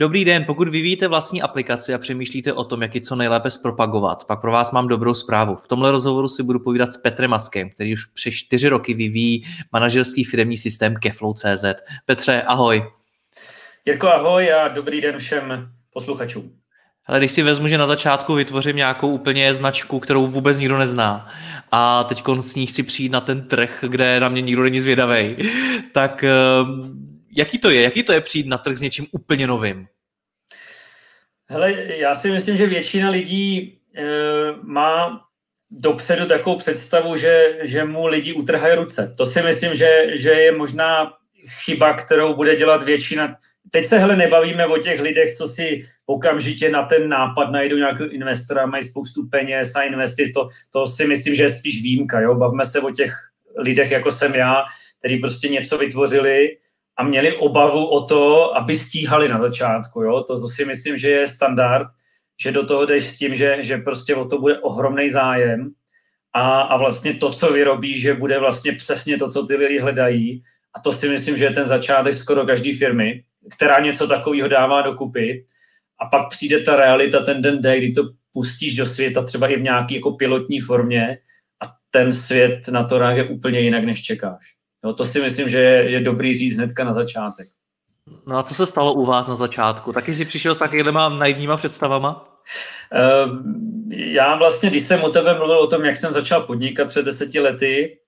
[0.00, 4.24] Dobrý den, pokud vyvíjíte vlastní aplikaci a přemýšlíte o tom, jak ji co nejlépe zpropagovat,
[4.24, 5.56] pak pro vás mám dobrou zprávu.
[5.56, 9.44] V tomhle rozhovoru si budu povídat s Petrem Mackem, který už přes čtyři roky vyvíjí
[9.72, 11.64] manažerský firmní systém Keflow.cz.
[12.06, 12.84] Petře, ahoj.
[13.86, 16.52] Jirko, ahoj a dobrý den všem posluchačům.
[17.06, 21.28] Ale když si vezmu, že na začátku vytvořím nějakou úplně značku, kterou vůbec nikdo nezná
[21.72, 25.36] a teď s ní chci přijít na ten trh, kde na mě nikdo není zvědavý,
[25.92, 27.82] tak ehm, jaký to je?
[27.82, 29.88] Jaký to je přijít na trh s něčím úplně novým?
[31.50, 34.04] Hele, já si myslím, že většina lidí e,
[34.62, 35.20] má
[35.70, 39.14] dopředu takovou představu, že, že mu lidi utrhají ruce.
[39.18, 41.12] To si myslím, že, že je možná
[41.64, 43.36] chyba, kterou bude dělat většina.
[43.70, 48.10] Teď se hele nebavíme o těch lidech, co si okamžitě na ten nápad najdou nějakého
[48.10, 50.32] investora, mají spoustu peněz a investic.
[50.32, 52.20] To, to si myslím, že je spíš výjimka.
[52.20, 52.34] Jo?
[52.34, 53.12] Bavme se o těch
[53.56, 54.64] lidech, jako jsem já,
[54.98, 56.56] který prostě něco vytvořili
[56.98, 60.02] a měli obavu o to, aby stíhali na začátku.
[60.02, 60.22] Jo?
[60.22, 61.88] To, to si myslím, že je standard,
[62.42, 65.70] že do toho jdeš s tím, že, že prostě o to bude ohromný zájem
[66.32, 70.42] a, a vlastně to, co vyrobí, že bude vlastně přesně to, co ty lidi hledají.
[70.74, 73.22] A to si myslím, že je ten začátek skoro každé firmy,
[73.56, 75.44] která něco takového dává dokupy.
[76.00, 78.02] A pak přijde ta realita ten den D, kdy to
[78.32, 81.18] pustíš do světa třeba i v nějaké jako pilotní formě
[81.64, 84.58] a ten svět na to reaguje úplně jinak, než čekáš.
[84.88, 87.46] Jo, to si myslím, že je, je dobrý říct hnedka na začátek.
[88.26, 89.92] No a co se stalo u vás na začátku?
[89.92, 92.24] Taky jsi přišel s takovýma naivníma představama?
[92.92, 93.36] Uh,
[93.90, 97.40] já vlastně, když jsem o tebe mluvil o tom, jak jsem začal podnikat před deseti
[97.40, 97.98] lety,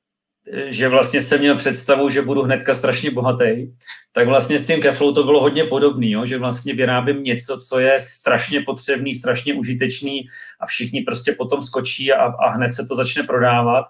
[0.66, 3.72] že vlastně jsem měl představu, že budu hnedka strašně bohatý,
[4.12, 6.26] tak vlastně s tím Keflou to bylo hodně podobný, jo?
[6.26, 10.26] že vlastně vyrábím něco, co je strašně potřebný, strašně užitečný
[10.60, 13.84] a všichni prostě potom skočí a, a hned se to začne prodávat.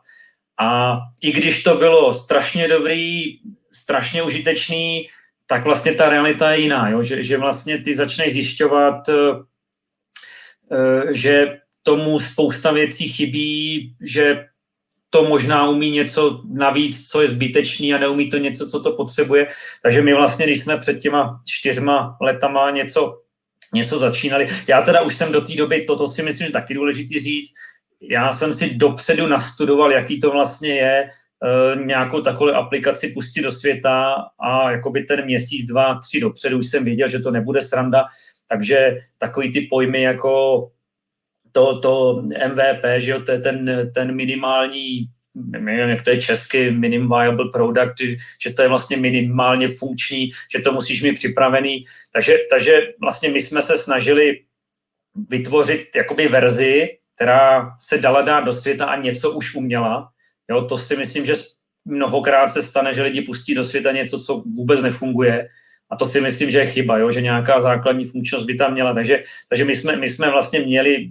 [0.60, 3.38] A i když to bylo strašně dobrý,
[3.72, 5.08] strašně užitečný,
[5.46, 7.02] tak vlastně ta realita je jiná, jo?
[7.02, 9.14] Že, že vlastně ty začneš zjišťovat, eh,
[10.72, 14.44] eh, že tomu spousta věcí chybí, že
[15.10, 19.46] to možná umí něco navíc, co je zbytečný a neumí to něco, co to potřebuje.
[19.82, 23.20] Takže my vlastně, když jsme před těma čtyřma letama něco,
[23.74, 27.20] něco začínali, já teda už jsem do té doby, toto si myslím, že taky důležitý
[27.20, 27.54] říct,
[28.00, 33.50] já jsem si dopředu nastudoval, jaký to vlastně je, e, nějakou takovou aplikaci pustit do
[33.50, 38.04] světa a jakoby ten měsíc, dva, tři dopředu už jsem věděl, že to nebude sranda,
[38.48, 40.70] takže takový ty pojmy jako
[41.52, 46.70] to, to MVP, že jo, to je ten, ten minimální nevím, jak to je česky,
[46.70, 48.00] minimum viable product,
[48.42, 51.84] že to je vlastně minimálně funkční, že to musíš mít připravený.
[52.12, 54.40] Takže, takže vlastně my jsme se snažili
[55.28, 56.88] vytvořit jakoby verzi,
[57.20, 60.08] která se dala dát do světa a něco už uměla.
[60.50, 61.34] Jo, to si myslím, že
[61.84, 65.48] mnohokrát se stane, že lidi pustí do světa něco, co vůbec nefunguje.
[65.90, 68.94] A to si myslím, že je chyba, jo, že nějaká základní funkčnost by tam měla.
[68.94, 71.10] Takže, takže my, jsme, my jsme vlastně měli e,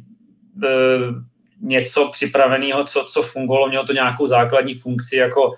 [1.61, 5.51] něco připraveného, co, co fungovalo, mělo to nějakou základní funkci jako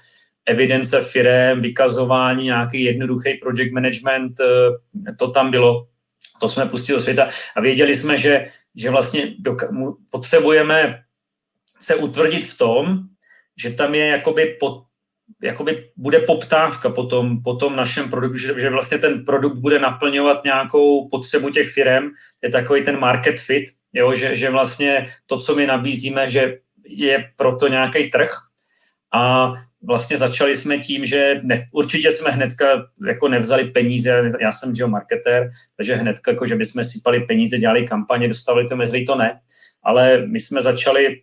[0.45, 4.45] evidence firem, vykazování, nějaký jednoduchý project management, e,
[5.15, 5.87] to tam bylo,
[6.41, 11.03] to jsme pustili do světa a věděli jsme, že že vlastně doka- potřebujeme
[11.79, 12.99] se utvrdit v tom,
[13.57, 14.83] že tam je jakoby, pod,
[15.41, 19.79] jakoby bude poptávka po tom, po tom našem produktu, že, že vlastně ten produkt bude
[19.79, 22.09] naplňovat nějakou potřebu těch firm,
[22.43, 23.63] je takový ten market fit,
[23.93, 28.31] jo, že, že vlastně to, co my nabízíme, že je proto nějaký trh.
[29.13, 32.65] A vlastně začali jsme tím, že ne, určitě jsme hnedka
[33.07, 37.87] jako nevzali peníze, já jsem že marketér, takže hnedka jako, že bychom sypali peníze, dělali
[37.87, 39.39] kampaně, dostávali to mezi to ne,
[39.83, 41.21] ale my jsme začali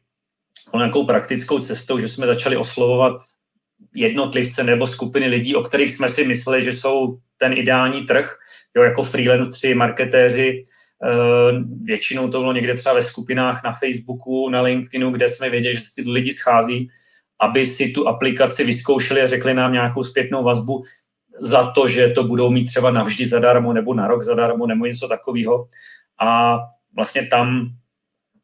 [0.77, 3.17] nějakou praktickou cestou, že jsme začali oslovovat
[3.95, 8.39] jednotlivce nebo skupiny lidí, o kterých jsme si mysleli, že jsou ten ideální trh,
[8.77, 10.63] jo, jako freelanceri, marketéři,
[11.05, 15.75] eh, většinou to bylo někde třeba ve skupinách na Facebooku, na LinkedInu, kde jsme věděli,
[15.75, 16.91] že se ty lidi schází
[17.41, 20.83] aby si tu aplikaci vyzkoušeli a řekli nám nějakou zpětnou vazbu
[21.41, 25.09] za to, že to budou mít třeba navždy zadarmo nebo na rok zadarmo nebo něco
[25.09, 25.67] takového.
[26.21, 26.59] A
[26.97, 27.71] vlastně tam,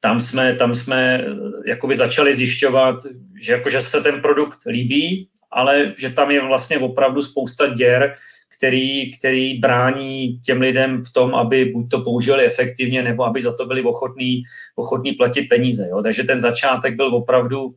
[0.01, 1.27] tam jsme, tam jsme eh,
[1.67, 2.97] jakoby začali zjišťovat,
[3.41, 8.15] že, jako, že se ten produkt líbí, ale že tam je vlastně opravdu spousta děr,
[8.59, 13.57] který, který brání těm lidem v tom, aby buď to použili efektivně, nebo aby za
[13.57, 14.43] to byli ochotní,
[14.77, 15.89] ochotní platit peníze.
[15.91, 16.03] Jo?
[16.03, 17.75] Takže ten začátek byl opravdu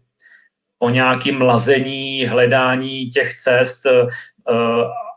[0.80, 4.10] o nějakým lazení, hledání těch cest uh,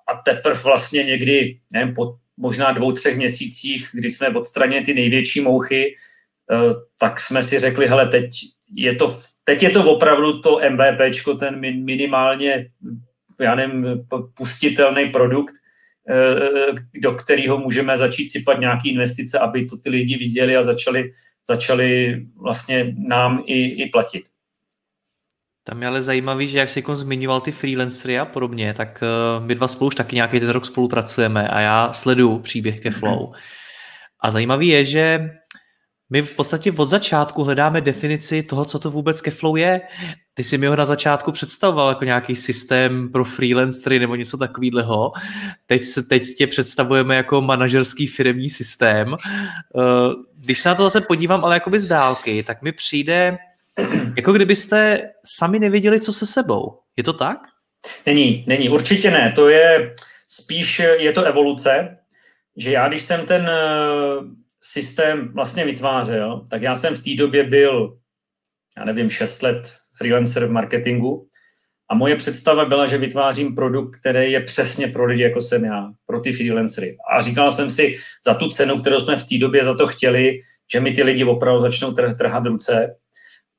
[0.09, 5.41] a teprve vlastně někdy, nevím, po možná dvou, třech měsících, kdy jsme odstranili ty největší
[5.41, 5.95] mouchy,
[6.53, 8.31] uh, tak jsme si řekli, hele, teď
[8.75, 12.67] je to, teď je to opravdu to MVPčko, ten minimálně
[13.41, 13.87] já nevím,
[14.35, 15.55] pustitelný produkt,
[16.11, 21.13] eh, do kterého můžeme začít sypat nějaké investice, aby to ty lidi viděli a začali,
[21.49, 24.23] začali vlastně nám i, i platit.
[25.71, 29.03] Tam je ale zajímavý, že jak jsi jako zmiňoval ty freelancery a podobně, tak
[29.39, 32.91] uh, my dva spolu už taky nějaký ten rok spolupracujeme a já sleduju příběh ke
[32.91, 33.33] Flow.
[34.21, 35.31] A zajímavý je, že
[36.11, 39.81] my v podstatě od začátku hledáme definici toho, co to vůbec Keflow je.
[40.35, 45.13] Ty jsi mi ho na začátku představoval jako nějaký systém pro freelancery nebo něco takového.
[45.67, 49.17] Teď, se, teď tě představujeme jako manažerský firmní systém.
[49.17, 49.81] Eh,
[50.45, 53.39] když se na to zase podívám, ale jakoby z dálky, tak mi přijde,
[54.17, 56.79] jako kdybyste sami nevěděli, co se sebou.
[56.97, 57.39] Je to tak?
[58.07, 59.33] Není, není, určitě ne.
[59.37, 59.95] To je
[60.29, 61.97] spíš, je to evoluce,
[62.57, 63.61] že já, když jsem ten eh,
[64.65, 67.99] systém vlastně vytvářel, tak já jsem v té době byl,
[68.79, 71.29] já nevím, 6 let freelancer v marketingu
[71.91, 75.89] a moje představa byla, že vytvářím produkt, který je přesně pro lidi, jako jsem já,
[76.07, 76.97] pro ty freelancery.
[77.13, 80.39] A říkal jsem si, za tu cenu, kterou jsme v té době za to chtěli,
[80.73, 82.97] že mi ty lidi opravdu začnou trh, trhat ruce.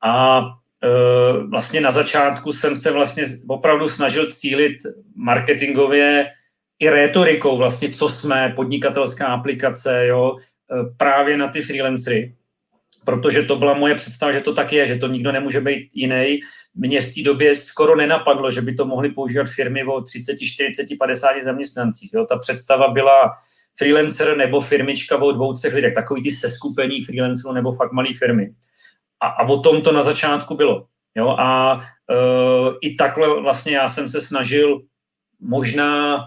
[0.02, 0.42] A
[0.84, 4.76] e, vlastně na začátku jsem se vlastně opravdu snažil cílit
[5.16, 6.30] marketingově
[6.78, 10.36] i rétorikou vlastně, co jsme, podnikatelská aplikace, jo,
[10.72, 12.34] Eh, právě na ty freelancery,
[13.04, 16.40] protože to byla moje představa, že to tak je, že to nikdo nemůže být jiný.
[16.74, 20.86] Mně v té době skoro nenapadlo, že by to mohly používat firmy o 30, 40,
[20.98, 22.10] 50 zaměstnancích.
[22.14, 22.26] Jo.
[22.26, 23.32] Ta představa byla
[23.78, 28.50] freelancer nebo firmička o dvou, třech lidech, takový ty seskupení freelancerů nebo fakt malé firmy.
[29.22, 30.86] A, a o tom to na začátku bylo.
[31.14, 31.28] Jo.
[31.28, 34.82] A uh, i takhle vlastně já jsem se snažil
[35.40, 36.24] možná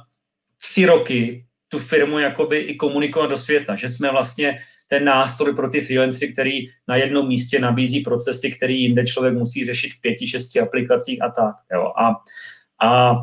[0.62, 4.58] tři roky tu firmu jakoby i komunikovat do světa, že jsme vlastně
[4.88, 9.66] ten nástroj pro ty freelancery, který na jednom místě nabízí procesy, který jinde člověk musí
[9.66, 11.56] řešit v pěti, šesti aplikacích a tak.
[11.74, 11.94] Jo.
[11.98, 12.16] A,
[12.88, 13.16] a,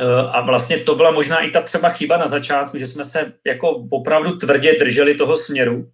[0.00, 3.32] e, a vlastně to byla možná i ta třeba chyba na začátku, že jsme se
[3.46, 5.90] jako opravdu tvrdě drželi toho směru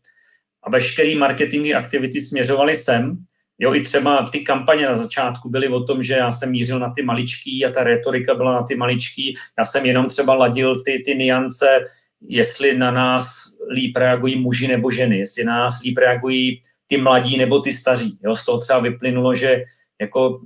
[0.66, 3.26] a veškerý marketingy aktivity směřovaly sem,
[3.58, 6.90] Jo, i třeba ty kampaně na začátku byly o tom, že já jsem mířil na
[6.90, 9.36] ty maličký a ta retorika byla na ty maličký.
[9.58, 11.80] Já jsem jenom třeba ladil ty, ty niance,
[12.28, 13.28] jestli na nás
[13.70, 18.18] líp reagují muži nebo ženy, jestli na nás líp reagují ty mladí nebo ty staří.
[18.24, 19.62] Jo, z toho třeba vyplynulo, že
[20.00, 20.40] jako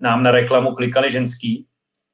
[0.00, 1.66] nám na reklamu klikali ženský,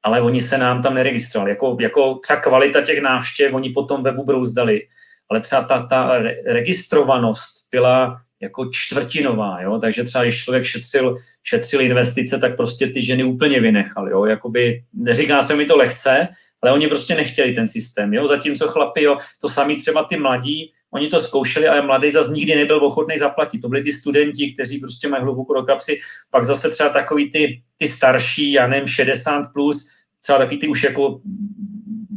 [0.03, 1.51] ale oni se nám tam neregistrovali.
[1.51, 4.81] Jako, jako třeba kvalita těch návštěv, oni potom webu brouzdali,
[5.29, 9.79] ale třeba ta, ta registrovanost byla jako čtvrtinová, jo?
[9.79, 14.25] takže třeba když člověk šetřil, šetřil investice, tak prostě ty ženy úplně vynechal, jo?
[14.25, 16.27] Jakoby, neříká se mi to lehce,
[16.63, 18.27] ale oni prostě nechtěli ten systém, jo?
[18.27, 22.55] zatímco chlapi, jo, to sami třeba ty mladí, oni to zkoušeli, ale mladý zase nikdy
[22.55, 23.61] nebyl ochotný zaplatit.
[23.61, 25.99] To byli ty studenti, kteří prostě mají hlubokou do kapsy.
[26.31, 29.89] Pak zase třeba takový ty, ty starší, já nevím, 60 plus,
[30.21, 31.21] třeba takový ty už jako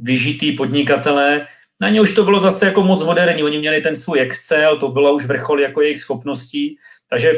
[0.02, 1.46] vyžitý podnikatelé,
[1.80, 3.42] na ně už to bylo zase jako moc moderní.
[3.42, 6.76] Oni měli ten svůj Excel, to bylo už vrchol jako jejich schopností.
[7.08, 7.32] Takže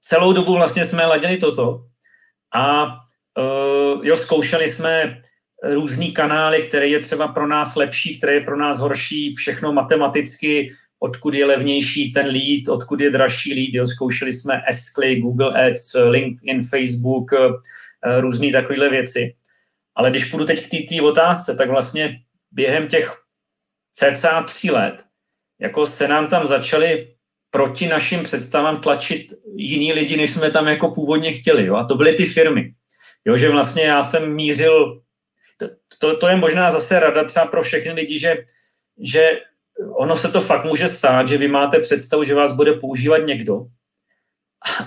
[0.00, 1.84] celou dobu vlastně jsme ladili toto.
[2.54, 5.20] A uh, jo, zkoušeli jsme
[5.62, 10.72] různý kanály, které je třeba pro nás lepší, které je pro nás horší, všechno matematicky,
[10.98, 13.74] odkud je levnější ten lead, odkud je dražší lead.
[13.74, 13.86] Jo.
[13.86, 17.38] Zkoušeli jsme s Google Ads, LinkedIn, Facebook, uh,
[18.20, 19.34] různé takovéhle věci.
[19.94, 22.20] Ale když půjdu teď k té otázce, tak vlastně
[22.52, 23.27] během těch
[23.98, 25.04] cca tří let,
[25.60, 27.14] jako se nám tam začali
[27.50, 31.66] proti našim představám tlačit jiní lidi, než jsme tam jako původně chtěli.
[31.66, 31.74] Jo?
[31.74, 32.72] A to byly ty firmy.
[33.24, 35.00] Jo, že vlastně já jsem mířil,
[35.56, 38.36] to, to, to je možná zase rada třeba pro všechny lidi, že,
[39.02, 39.40] že
[39.96, 43.66] ono se to fakt může stát, že vy máte představu, že vás bude používat někdo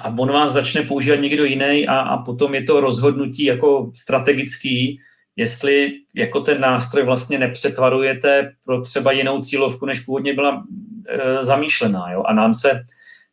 [0.01, 4.99] a on vás začne používat někdo jiný a, a potom je to rozhodnutí jako strategický,
[5.35, 10.63] jestli jako ten nástroj vlastně nepřetvarujete pro třeba jinou cílovku, než původně byla
[11.07, 12.11] e, zamýšlená.
[12.11, 12.23] Jo?
[12.23, 12.85] A nám se,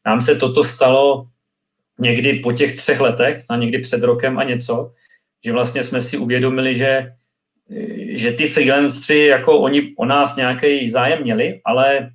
[0.06, 1.26] nám se toto stalo
[1.98, 4.92] někdy po těch třech letech, a někdy před rokem a něco,
[5.44, 7.12] že vlastně jsme si uvědomili, že,
[8.08, 12.10] že ty freelancři, jako oni o nás nějaký zájem měli, ale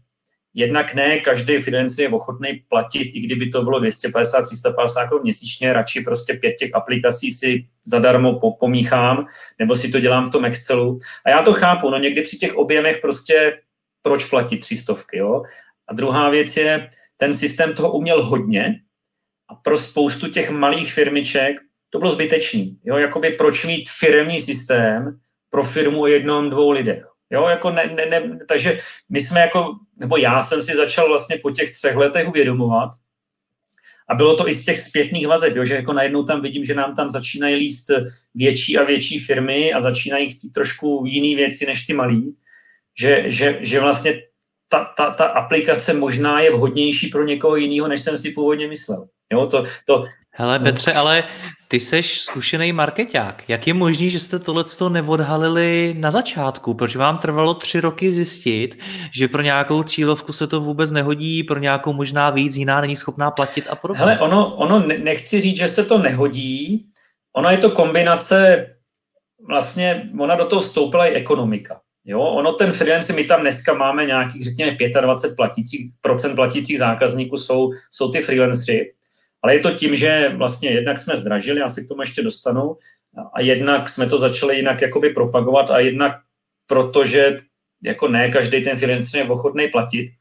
[0.53, 5.73] jednak ne každý freelancer je ochotný platit, i kdyby to bylo 250, 350 korun měsíčně,
[5.73, 9.25] radši prostě pět těch aplikací si zadarmo pomíchám,
[9.59, 10.97] nebo si to dělám v tom Excelu.
[11.25, 13.59] A já to chápu, no někdy při těch objemech prostě
[14.01, 15.43] proč platit tři stovky, jo?
[15.87, 18.79] A druhá věc je, ten systém toho uměl hodně
[19.49, 21.57] a pro spoustu těch malých firmiček
[21.89, 22.79] to bylo zbytečný.
[22.83, 22.97] Jo?
[22.97, 25.19] Jakoby proč mít firmní systém
[25.49, 27.12] pro firmu o jednom, dvou lidech.
[27.33, 31.37] Jo, jako ne, ne, ne, takže my jsme jako, nebo já jsem si začal vlastně
[31.41, 32.89] po těch třech letech uvědomovat,
[34.07, 36.75] a bylo to i z těch zpětných vazeb, jo, že jako najednou tam vidím, že
[36.75, 37.91] nám tam začínají líst
[38.35, 42.35] větší a větší firmy a začínají chtít trošku jiné věci než ty malí,
[42.99, 44.21] že, že, že vlastně
[44.69, 49.07] ta, ta, ta aplikace možná je vhodnější pro někoho jiného, než jsem si původně myslel.
[49.31, 51.23] Jo, to, to, Hele Petře, ale
[51.67, 53.43] ty seš zkušený marketák.
[53.47, 56.73] Jak je možný, že jste tohle neodhalili na začátku?
[56.73, 58.83] Proč vám trvalo tři roky zjistit,
[59.17, 63.31] že pro nějakou cílovku se to vůbec nehodí, pro nějakou možná víc, jiná není schopná
[63.31, 63.99] platit a podobně?
[63.99, 66.85] Hele, ono, ono nechci říct, že se to nehodí.
[67.35, 68.67] Ono je to kombinace,
[69.47, 71.79] vlastně ona do toho vstoupila i ekonomika.
[72.05, 77.37] Jo, ono ten freelance, my tam dneska máme nějakých, řekněme, 25 platících, procent platících zákazníků
[77.37, 78.91] jsou, jsou ty freelanceri.
[79.43, 82.77] Ale je to tím, že vlastně jednak jsme zdražili, já se k tomu ještě dostanu,
[83.33, 86.13] a jednak jsme to začali jinak jakoby propagovat a jednak
[86.67, 87.37] protože
[87.83, 90.11] jako ne každý ten freelancer je ochotný platit,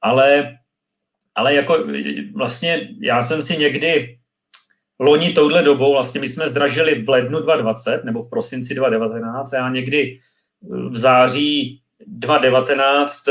[0.00, 0.58] ale,
[1.34, 1.84] ale jako
[2.34, 4.18] vlastně já jsem si někdy
[4.98, 9.56] loni touhle dobou, vlastně my jsme zdražili v lednu 2020 nebo v prosinci 2019 a
[9.56, 10.18] já někdy
[10.90, 13.24] v září 2019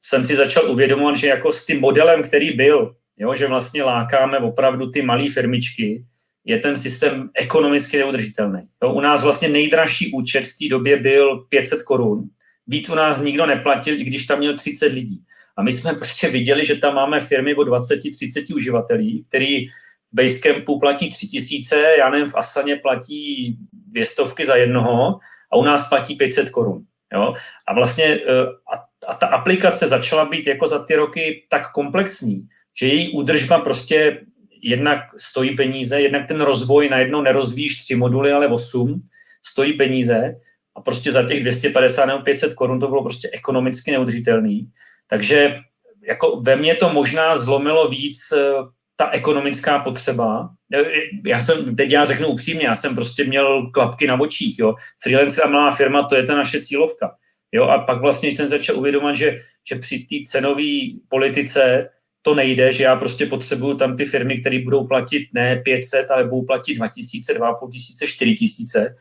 [0.00, 4.38] jsem si začal uvědomovat, že jako s tím modelem, který byl, jo, že vlastně lákáme
[4.38, 6.04] opravdu ty malé firmičky,
[6.44, 8.60] je ten systém ekonomicky neudržitelný.
[8.82, 12.24] Jo, u nás vlastně nejdražší účet v té době byl 500 korun.
[12.66, 15.20] Víc u nás nikdo neplatil, i když tam měl 30 lidí.
[15.56, 19.72] A my jsme prostě viděli, že tam máme firmy o 20-30 uživatelí, který v
[20.12, 25.18] Basecampu platí 3000, já nevím, v Asaně platí dvě stovky za jednoho
[25.52, 26.84] a u nás platí 500 korun.
[27.14, 27.34] Jo?
[27.68, 32.48] A vlastně eh, a, a ta aplikace začala být jako za ty roky tak komplexní,
[32.78, 34.20] že její údržba prostě
[34.62, 39.00] jednak stojí peníze, jednak ten rozvoj najednou nerozvíjíš tři moduly, ale osm,
[39.46, 40.34] stojí peníze
[40.76, 44.70] a prostě za těch 250 nebo 500 korun to bylo prostě ekonomicky neudržitelný.
[45.06, 45.58] Takže
[46.08, 48.52] jako ve mně to možná zlomilo víc eh,
[48.96, 50.50] ta ekonomická potřeba.
[51.26, 54.74] Já jsem, teď já řeknu upřímně, já jsem prostě měl klapky na očích, jo.
[55.02, 57.14] Freelancer a malá firma, to je ta naše cílovka.
[57.52, 61.88] Jo, a pak vlastně jsem začal uvědomovat, že, že při té cenové politice
[62.28, 66.24] to nejde, že já prostě potřebuju tam ty firmy, které budou platit ne 500, ale
[66.24, 68.94] budou platit 2000, 2500, 4000,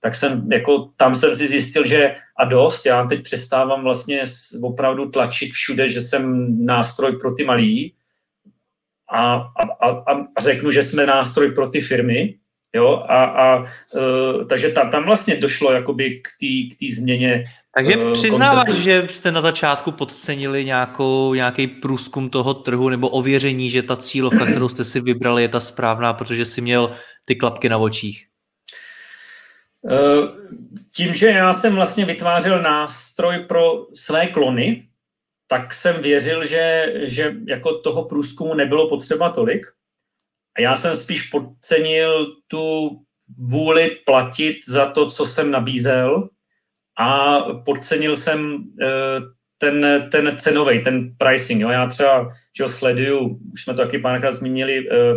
[0.00, 4.24] tak jsem jako, tam jsem si zjistil, že a dost, já teď přestávám vlastně
[4.62, 7.94] opravdu tlačit všude, že jsem nástroj pro ty malý
[9.12, 12.34] a, a, a, a řeknu, že jsme nástroj pro ty firmy,
[12.76, 17.44] Jo, a, a uh, takže tam, tam vlastně došlo jakoby k té k změně.
[17.74, 18.82] Takže uh, přiznáváš, konceptu.
[18.82, 24.46] že jste na začátku podcenili nějakou, nějaký průzkum toho trhu nebo ověření, že ta cílovka,
[24.46, 26.92] kterou jste si vybrali, je ta správná, protože jsi měl
[27.24, 28.26] ty klapky na očích?
[29.80, 30.28] Uh,
[30.94, 34.88] tím, že já jsem vlastně vytvářel nástroj pro své klony,
[35.46, 39.66] tak jsem věřil, že, že jako toho průzkumu nebylo potřeba tolik,
[40.56, 42.90] a já jsem spíš podcenil tu
[43.38, 46.28] vůli platit za to, co jsem nabízel
[46.98, 49.20] a podcenil jsem eh,
[49.58, 51.60] ten, ten cenový, ten pricing.
[51.60, 51.68] Jo.
[51.68, 52.28] Já třeba
[52.58, 55.14] že sleduju, už jsme to taky párkrát zmínili, eh,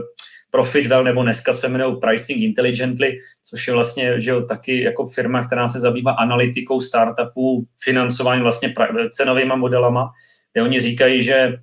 [0.55, 5.45] Profitwell, nebo dneska se jmenují Pricing Intelligently, což je vlastně že jo, taky jako firma,
[5.45, 8.73] která se zabývá analytikou startupů, financování vlastně
[9.09, 10.11] cenovými modelama,
[10.53, 11.57] kde oni říkají, že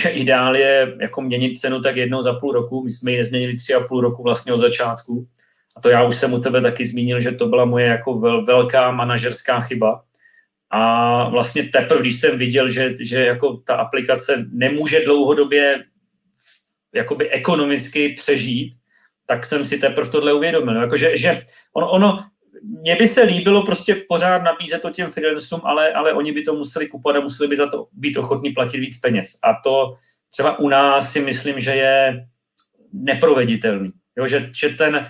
[0.00, 2.84] že ideál je jako měnit cenu tak jednou za půl roku.
[2.84, 5.26] My jsme ji nezměnili tři a půl roku vlastně od začátku.
[5.76, 8.44] A to já už jsem u tebe taky zmínil, že to byla moje jako vel,
[8.44, 10.02] velká manažerská chyba.
[10.70, 15.84] A vlastně teprve, když jsem viděl, že, že jako ta aplikace nemůže dlouhodobě
[16.94, 18.74] jakoby ekonomicky přežít,
[19.26, 20.80] tak jsem si teprve tohle uvědomil.
[20.80, 22.24] Jako, že, že ono, ono,
[22.62, 26.54] mně by se líbilo prostě pořád nabízet to těm freelancům, ale, ale oni by to
[26.54, 29.38] museli kupovat a museli by za to být ochotní platit víc peněz.
[29.44, 29.94] A to
[30.30, 32.26] třeba u nás si myslím, že je
[32.92, 33.92] neproveditelný.
[34.18, 35.08] Jo, že, že ten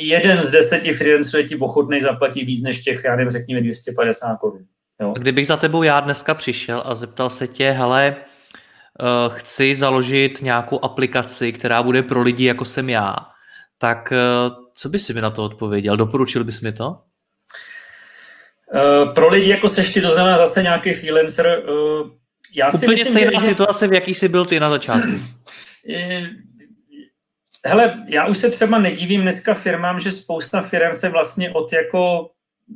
[0.00, 4.36] jeden z deseti freelanců je ti ochotný zaplatit víc než těch, já nevím, řekněme 250
[4.36, 4.64] korun.
[5.18, 8.16] Kdybych za tebou já dneska přišel a zeptal se tě, hele,
[9.28, 13.16] chci založit nějakou aplikaci, která bude pro lidi, jako jsem já,
[13.78, 14.12] tak
[14.78, 15.96] co by si mi na to odpověděl?
[15.96, 16.88] Doporučil bys mi to?
[18.74, 21.62] Uh, pro lidi jako seš ty, to znamená zase nějaký freelancer.
[21.68, 22.10] Uh,
[22.54, 25.10] já si Úplně myslím, stejná že, situace, v jaký jsi byl ty na začátku.
[27.64, 32.30] Hele, já už se třeba nedivím dneska firmám, že spousta firm se vlastně od jako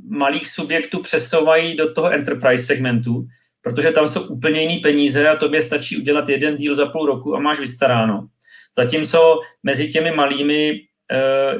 [0.08, 3.26] malých subjektů přesouvají do toho enterprise segmentu,
[3.62, 7.36] protože tam jsou úplně jiný peníze a tobě stačí udělat jeden díl za půl roku
[7.36, 8.28] a máš vystaráno.
[8.76, 10.80] Zatímco mezi těmi malými,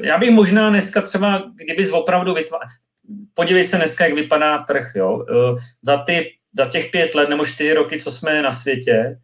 [0.01, 2.67] já bych možná dneska třeba, kdybys opravdu vytvářel,
[3.33, 5.13] podívej se dneska, jak vypadá trh, jo.
[5.13, 9.17] Uh, za, ty, za těch pět let nebo čtyři roky, co jsme na světě,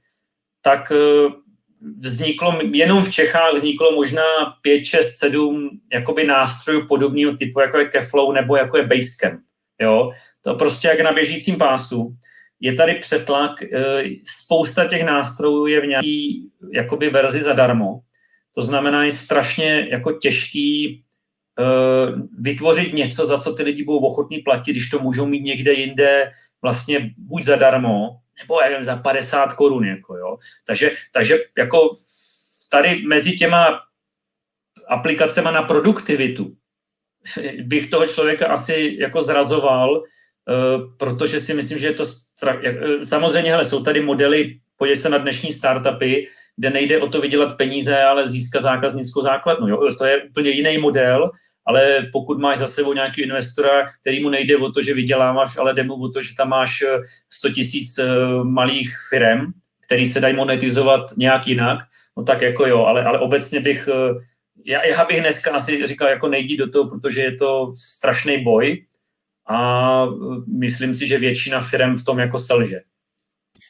[0.62, 1.32] tak uh,
[2.00, 4.22] vzniklo, jenom v Čechách vzniklo možná
[4.62, 9.42] 5, 6, 7 jakoby nástrojů podobného typu, jako je Keflow nebo jako je Basecamp.
[9.82, 10.12] Jo?
[10.42, 12.16] To prostě jak na běžícím pásu.
[12.60, 14.04] Je tady přetlak, eh,
[14.44, 18.00] spousta těch nástrojů je v nějaký jakoby verzi zadarmo.
[18.58, 21.04] To znamená, je strašně jako těžký
[21.60, 25.74] eh, vytvořit něco, za co ty lidi budou ochotní platit, když to můžou mít někde
[25.74, 29.86] jinde vlastně buď zadarmo, nebo já nevím, za 50 korun.
[29.86, 30.38] Jako, jo.
[30.68, 31.94] Takže, takže jako
[32.70, 33.80] tady mezi těma
[34.88, 36.56] aplikacemi na produktivitu
[37.62, 40.54] bych toho člověka asi jako zrazoval, eh,
[40.98, 42.58] protože si myslím, že je to strach.
[42.64, 47.22] Eh, samozřejmě, hele, jsou tady modely, podívej se na dnešní startupy, kde nejde o to
[47.22, 49.68] vydělat peníze, ale získat zákaznickou základnu.
[49.68, 49.96] Jo?
[49.98, 51.32] To je úplně jiný model
[51.68, 55.74] ale pokud máš za sebou nějaký investora, který mu nejde o to, že vyděláváš, ale
[55.74, 56.84] jde mu o to, že tam máš
[57.30, 58.06] 100 eh, tisíc eh,
[58.44, 59.52] malých firm,
[59.86, 61.80] který se dají monetizovat nějak jinak,
[62.18, 64.14] no tak jako jo, ale, ale obecně bych, eh,
[64.66, 68.86] já, já bych dneska asi říkal, jako nejdi do toho, protože je to strašný boj
[69.50, 70.08] a
[70.58, 72.82] myslím si, že většina firm v tom jako selže.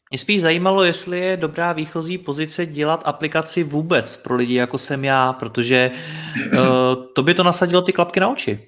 [0.10, 5.06] Mě spíš zajímalo, jestli je dobrá výchozí pozice dělat aplikaci vůbec pro lidi, jako jsem
[5.06, 5.92] já, protože
[6.54, 6.60] uh,
[7.16, 8.60] to by to nasadilo ty klapky na oči.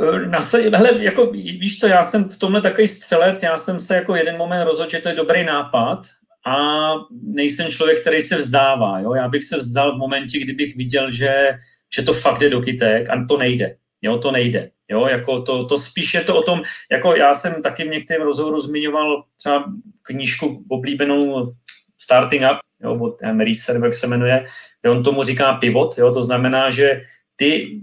[0.00, 4.16] Eh, hele, jako, víš co, já jsem v tomhle takový střelec, já jsem se jako
[4.16, 6.02] jeden moment rozhodl, že to je dobrý nápad
[6.46, 6.56] a
[7.22, 9.00] nejsem člověk, který se vzdává.
[9.00, 9.14] Jo?
[9.14, 11.34] Já bych se vzdal v momentě, kdybych viděl, že,
[11.94, 13.76] že to fakt jde do kytek a to nejde.
[14.02, 14.70] Jo, to nejde.
[14.88, 18.22] Jo, jako to, to spíš je to o tom, jako já jsem taky v některém
[18.22, 19.64] rozhovoru zmiňoval třeba
[20.02, 21.52] knížku oblíbenou
[21.98, 24.44] Starting Up, jo, od Reese, jak se jmenuje,
[24.80, 27.00] kde on tomu říká pivot, jo, to znamená, že
[27.36, 27.80] ty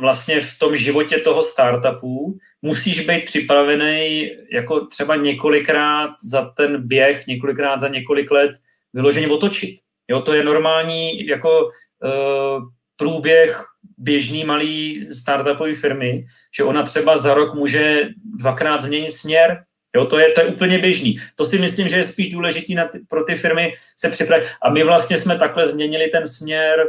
[0.00, 7.26] vlastně v tom životě toho startupu musíš být připravený jako třeba několikrát za ten běh,
[7.26, 8.52] několikrát za několik let
[8.92, 9.76] vyloženě otočit.
[10.08, 12.62] Jo, to je normální jako uh,
[12.96, 13.64] průběh
[14.04, 16.24] běžný malý startupové firmy,
[16.56, 19.64] že ona třeba za rok může dvakrát změnit směr,
[19.96, 21.16] Jo, to je, to je úplně běžný.
[21.36, 24.46] To si myslím, že je spíš důležitý na ty, pro ty firmy se připravit.
[24.62, 26.86] A my vlastně jsme takhle změnili ten směr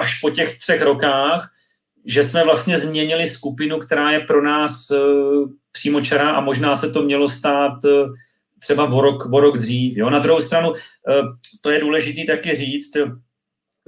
[0.00, 1.50] až po těch třech rokách,
[2.04, 7.02] že jsme vlastně změnili skupinu, která je pro nás uh, přímočará a možná se to
[7.02, 8.12] mělo stát uh,
[8.58, 9.96] třeba o rok, o rok dřív.
[9.96, 10.10] Jo.
[10.10, 10.76] Na druhou stranu, uh,
[11.60, 12.96] to je důležité taky říct,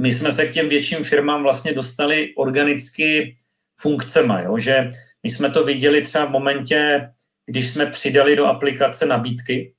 [0.01, 3.37] my jsme se k těm větším firmám vlastně dostali organicky
[3.81, 4.59] funkcema, jo?
[4.59, 4.89] že
[5.23, 7.09] my jsme to viděli třeba v momentě,
[7.47, 9.75] když jsme přidali do aplikace nabídky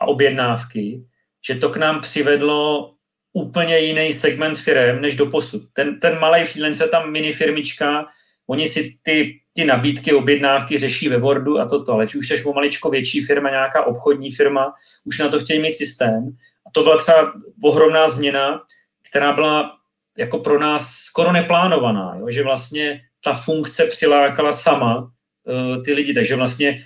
[0.00, 1.04] a objednávky,
[1.46, 2.92] že to k nám přivedlo
[3.32, 5.62] úplně jiný segment firm než do posud.
[5.72, 8.06] Ten, ten malý freelancer, tam mini firmička,
[8.46, 12.90] oni si ty, ty nabídky, objednávky řeší ve Wordu a toto, ale už jsi maličko
[12.90, 16.36] větší firma, nějaká obchodní firma, už na to chtějí mít systém.
[16.66, 18.62] A to byla třeba ohromná změna,
[19.10, 19.76] která byla
[20.18, 22.30] jako pro nás skoro neplánovaná, jo?
[22.30, 26.78] že vlastně ta funkce přilákala sama uh, ty lidi, takže vlastně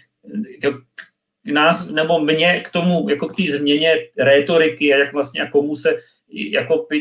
[0.62, 0.78] jako,
[1.44, 5.76] nás, nebo mě k tomu, jako k té změně rétoriky a jak vlastně a komu
[5.76, 5.96] se,
[6.32, 7.00] jako by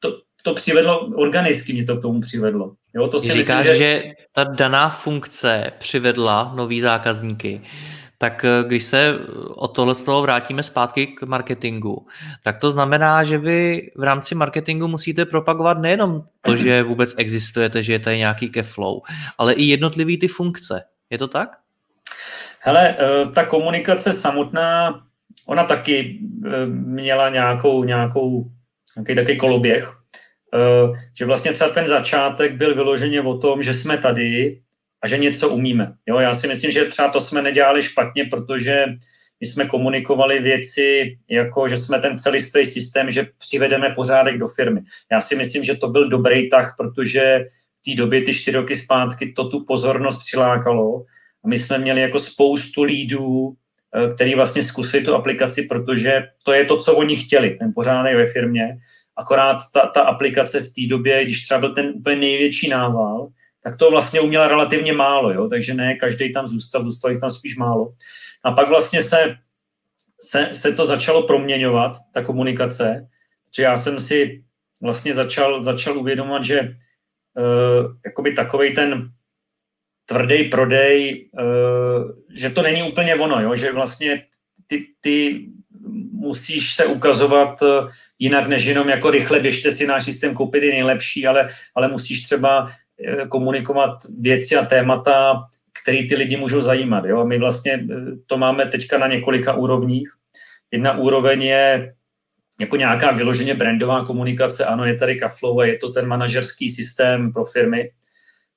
[0.00, 2.74] to, to přivedlo, organicky mě to k tomu přivedlo.
[2.94, 3.76] Jo, to si Říkáš, myslím, že...
[3.76, 4.02] že
[4.32, 7.62] ta daná funkce přivedla nový zákazníky,
[8.20, 9.18] tak eh, když se
[9.54, 12.06] o tohle z toho vrátíme zpátky k marketingu,
[12.42, 17.82] tak to znamená, že vy v rámci marketingu musíte propagovat nejenom to, že vůbec existujete,
[17.82, 19.00] že je tady nějaký flow,
[19.38, 20.84] ale i jednotlivý ty funkce.
[21.10, 21.48] Je to tak?
[22.60, 25.00] Hele, eh, ta komunikace samotná,
[25.46, 28.50] ona taky eh, měla nějakou, nějakou,
[28.96, 29.92] nějaký takový koloběh,
[31.18, 34.60] že vlastně třeba ten začátek byl vyloženě o tom, že jsme tady,
[35.02, 35.92] a že něco umíme.
[36.06, 38.84] Jo, já si myslím, že třeba to jsme nedělali špatně, protože
[39.40, 44.80] my jsme komunikovali věci, jako že jsme ten celistvý systém, že přivedeme pořádek do firmy.
[45.12, 47.44] Já si myslím, že to byl dobrý tah, protože
[47.80, 51.04] v té době, ty čtyři roky zpátky, to tu pozornost přilákalo.
[51.44, 53.54] A my jsme měli jako spoustu lídů,
[54.14, 58.26] který vlastně zkusili tu aplikaci, protože to je to, co oni chtěli, ten pořádek ve
[58.26, 58.78] firmě.
[59.16, 63.28] Akorát ta, ta aplikace v té době, když třeba byl ten úplně největší nával,
[63.62, 65.48] tak to vlastně uměla relativně málo, jo?
[65.48, 67.92] takže ne každý tam zůstal, zůstal jich tam spíš málo.
[68.44, 69.36] A pak vlastně se,
[70.20, 73.08] se, se to začalo proměňovat, ta komunikace,
[73.46, 74.44] protože já jsem si
[74.82, 79.10] vlastně začal, začal uvědomovat, že uh, jakoby takovej ten
[80.06, 83.54] tvrdý prodej, uh, že to není úplně ono, jo?
[83.54, 84.24] že vlastně
[84.66, 85.46] ty, ty
[86.12, 90.72] musíš se ukazovat uh, jinak než jenom jako rychle běžte si náš systém koupit je
[90.72, 92.68] nejlepší, ale, ale musíš třeba
[93.28, 95.44] komunikovat věci a témata,
[95.82, 97.04] které ty lidi můžou zajímat.
[97.04, 97.24] Jo?
[97.24, 97.86] My vlastně
[98.26, 100.08] to máme teďka na několika úrovních.
[100.72, 101.94] Jedna úroveň je
[102.60, 107.32] jako nějaká vyloženě brandová komunikace, ano, je tady Kaflow a je to ten manažerský systém
[107.32, 107.90] pro firmy.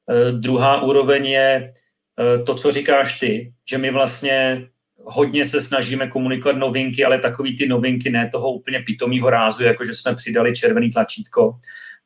[0.10, 1.74] Eh, druhá úroveň je
[2.20, 4.68] eh, to, co říkáš ty, že my vlastně
[5.04, 9.86] hodně se snažíme komunikovat novinky, ale takový ty novinky ne toho úplně pitomého rázu, jako
[9.86, 11.60] že jsme přidali červený tlačítko,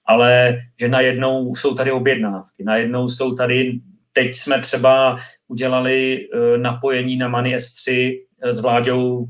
[0.07, 3.79] ale že najednou jsou tady objednávky, najednou jsou tady,
[4.13, 5.17] teď jsme třeba
[5.47, 9.25] udělali eh, napojení na Money S3 s Vláďou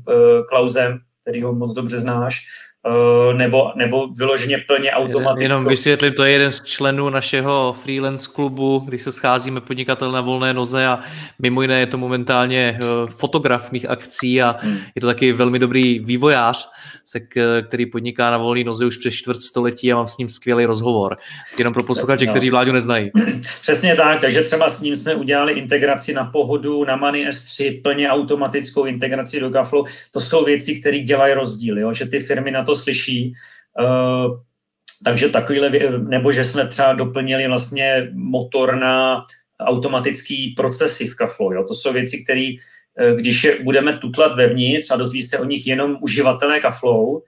[0.48, 2.67] Klausem, který ho moc dobře znáš, Eh,
[3.32, 5.44] nebo, nebo vyloženě plně automaticky.
[5.44, 10.20] Jenom vysvětlím, to je jeden z členů našeho freelance klubu, když se scházíme podnikatel na
[10.20, 11.00] volné noze a
[11.38, 12.86] mimo jiné je to momentálně eh,
[13.16, 14.78] fotograf mých akcí a hmm.
[14.94, 16.70] je to taky velmi dobrý vývojář,
[17.04, 17.20] se,
[17.68, 21.16] který podniká na volné noze už přes čtvrt století a mám s ním skvělý rozhovor.
[21.58, 22.32] Jenom pro posluchače, no.
[22.32, 23.10] kteří vládu neznají.
[23.60, 28.10] Přesně tak, takže třeba s ním jsme udělali integraci na pohodu, na Money S3, plně
[28.10, 29.84] automatickou integraci do Gaflu.
[30.10, 31.92] To jsou věci, které dělají rozdíl, jo?
[31.92, 33.32] že ty firmy na to slyší.
[33.80, 34.36] Uh,
[35.04, 39.24] takže takovýhle, nebo že jsme třeba doplnili vlastně motor na
[39.60, 41.52] automatický procesy v Kaflo.
[41.52, 41.64] Jo?
[41.64, 42.52] To jsou věci, které,
[42.98, 47.22] eh, když je budeme tutlat vevnitř a dozví se o nich jenom uživatelé Kaflow,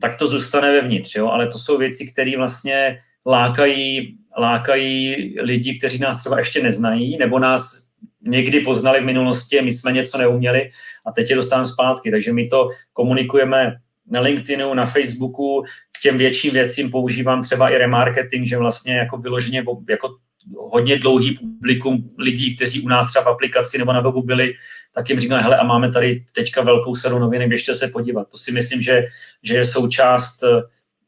[0.00, 1.14] tak to zůstane vevnitř.
[1.14, 1.28] Jo?
[1.28, 7.38] Ale to jsou věci, které vlastně lákají, lákají lidi, kteří nás třeba ještě neznají, nebo
[7.38, 7.88] nás
[8.28, 10.70] někdy poznali v minulosti, my jsme něco neuměli
[11.06, 12.10] a teď je dostáváme zpátky.
[12.10, 13.76] Takže my to komunikujeme
[14.12, 15.64] na LinkedInu, na Facebooku,
[15.98, 20.16] k těm větším věcím používám třeba i remarketing, že vlastně jako vyloženě jako
[20.56, 24.54] hodně dlouhý publikum lidí, kteří u nás třeba v aplikaci nebo na webu byli,
[24.94, 28.28] tak jim říkám, hele, a máme tady teďka velkou sadu novinek, běžte se podívat.
[28.28, 29.04] To si myslím, že,
[29.42, 30.62] že je součást eh,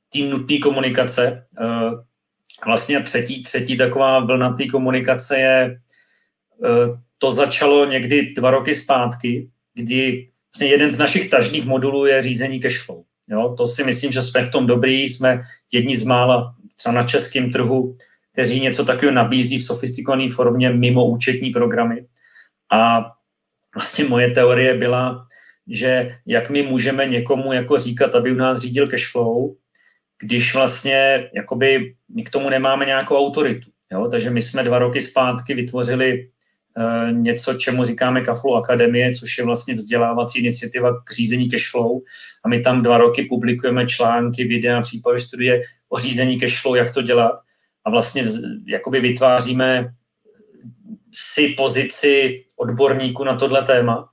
[0.08, 1.46] tým nutné komunikace.
[1.60, 1.90] Eh,
[2.66, 5.80] vlastně třetí, třetí taková vlna té komunikace je,
[6.64, 12.22] eh, to začalo někdy dva roky zpátky, kdy vlastně jeden z našich tažných modulů je
[12.22, 13.02] řízení cashflow.
[13.28, 17.02] Jo, to si myslím, že jsme v tom dobrý, jsme jedni z mála třeba na
[17.02, 17.96] českém trhu,
[18.32, 22.06] kteří něco takového nabízí v sofistikované formě mimo účetní programy.
[22.72, 23.10] A
[23.74, 25.26] vlastně moje teorie byla,
[25.68, 29.50] že jak my můžeme někomu jako říkat, aby u nás řídil cashflow,
[30.22, 33.70] když vlastně jakoby my k tomu nemáme nějakou autoritu.
[33.92, 34.08] Jo?
[34.10, 36.26] Takže my jsme dva roky zpátky vytvořili
[37.10, 42.00] něco, čemu říkáme Kaflu Akademie, což je vlastně vzdělávací iniciativa k řízení cashflow.
[42.44, 47.02] A my tam dva roky publikujeme články, videa, případně studie o řízení cashflow, jak to
[47.02, 47.40] dělat.
[47.84, 48.24] A vlastně
[48.66, 49.94] jakoby vytváříme
[51.14, 54.08] si pozici odborníku na tohle téma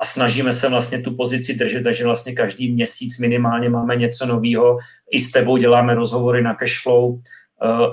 [0.00, 4.78] a snažíme se vlastně tu pozici držet, takže vlastně každý měsíc minimálně máme něco nového.
[5.12, 7.49] I s tebou děláme rozhovory na cashflow, Eh,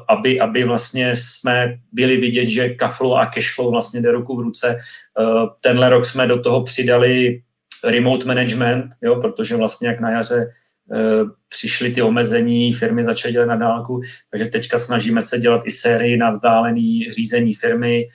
[0.08, 4.80] aby, aby vlastně jsme byli vidět, že kaflow a cashflow vlastně jde ruku v ruce.
[5.19, 5.23] Eh,
[5.62, 7.41] tenhle rok jsme do toho přidali
[7.84, 10.51] remote management, jo, protože vlastně jak na jaře
[10.93, 14.01] eh, přišly ty omezení, firmy začaly dělat na dálku,
[14.32, 18.08] takže teďka snažíme se dělat i sérii na vzdálený řízení firmy.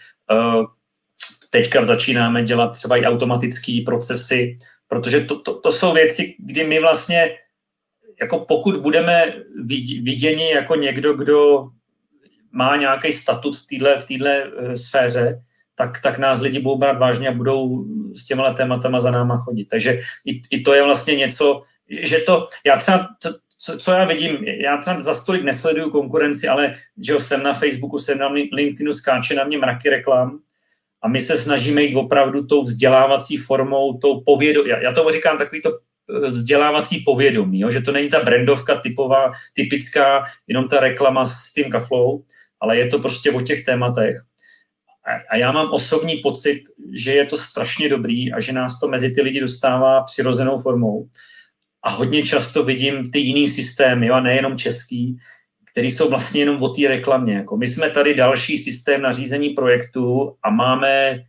[1.51, 4.57] Teďka začínáme dělat třeba i automatické procesy,
[4.89, 7.31] protože to, to, to jsou věci, kdy my vlastně
[8.23, 9.35] jako pokud budeme
[10.03, 11.69] viděni jako někdo, kdo
[12.53, 15.43] má nějaký statut v této v týhle eh, sféře,
[15.75, 19.65] tak, tak nás lidi budou brát vážně a budou s těma tématama za náma chodit.
[19.65, 24.45] Takže i, i to je vlastně něco, že to, já třeba, co, co, já vidím,
[24.45, 29.35] já třeba za stolik nesleduju konkurenci, ale že jsem na Facebooku, jsem na LinkedInu, skáče
[29.35, 30.39] na mě mraky reklam
[31.03, 35.39] a my se snažíme jít opravdu tou vzdělávací formou, tou povědou, já, já to říkám
[35.39, 35.79] takový to
[36.31, 37.71] vzdělávací povědomí, jo?
[37.71, 42.25] že to není ta brandovka typová, typická, jenom ta reklama s tím kaflou,
[42.61, 44.17] ale je to prostě o těch tématech.
[45.31, 46.63] A já mám osobní pocit,
[46.93, 51.09] že je to strašně dobrý a že nás to mezi ty lidi dostává přirozenou formou.
[51.83, 55.17] A hodně často vidím ty jiný systémy, jo, a nejenom český,
[55.73, 57.35] který jsou vlastně jenom o té reklamě.
[57.35, 61.23] Jako my jsme tady další systém na řízení projektu a máme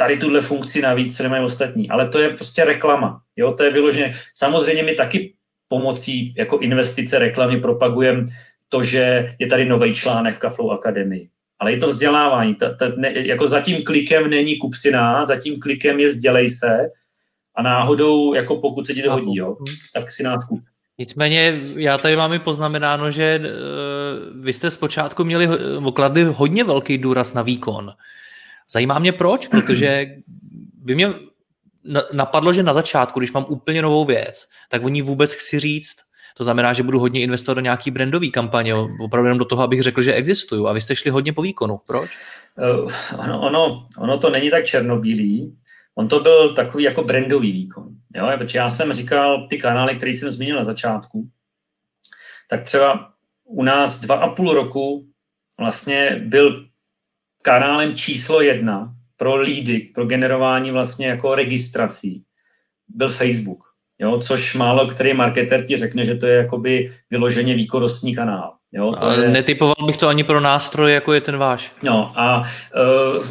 [0.00, 1.90] tady tuhle funkci navíc, co nemají ostatní.
[1.90, 3.20] Ale to je prostě reklama.
[3.36, 4.12] Jo, to je vyloženě.
[4.34, 5.34] Samozřejmě my taky
[5.68, 8.24] pomocí jako investice reklamy propagujeme
[8.68, 11.28] to, že je tady nový článek v Kaflou Akademii.
[11.58, 12.54] Ale je to vzdělávání.
[12.54, 16.88] Ta, ta, ne, jako za tím klikem není kupsina, za tím klikem je vzdělej se
[17.56, 19.56] a náhodou, jako pokud se ti to hodí, jo,
[19.94, 20.60] tak si nás kup.
[20.98, 25.48] Nicméně já tady mám i poznamenáno, že uh, vy jste zpočátku měli
[25.84, 27.92] okladli hodně velký důraz na výkon.
[28.70, 30.06] Zajímá mě proč, protože
[30.74, 31.14] by mě
[32.12, 35.96] napadlo, že na začátku, když mám úplně novou věc, tak o ní vůbec chci říct.
[36.36, 39.82] To znamená, že budu hodně investovat do nějaký brandový kampaně, opravdu jenom do toho, abych
[39.82, 40.66] řekl, že existuju.
[40.66, 41.80] A vy jste šli hodně po výkonu.
[41.86, 42.10] Proč?
[42.56, 45.56] Uh, ono, ono, ono to není tak černobílý.
[45.94, 47.88] On to byl takový jako brandový výkon.
[48.14, 48.30] Jo?
[48.38, 51.28] Protože já jsem říkal, ty kanály, které jsem zmínil na začátku,
[52.50, 53.12] tak třeba
[53.44, 55.06] u nás dva a půl roku
[55.58, 56.67] vlastně byl
[57.42, 62.22] kanálem číslo jedna pro lídy, pro generování vlastně jako registrací,
[62.88, 63.64] byl Facebook.
[63.98, 68.52] Jo, což málo který marketer ti řekne, že to je jakoby vyloženě výkonnostní kanál.
[68.72, 69.28] Jo, to je...
[69.28, 71.72] Netypoval bych to ani pro nástroj, jako je ten váš.
[71.82, 72.42] No a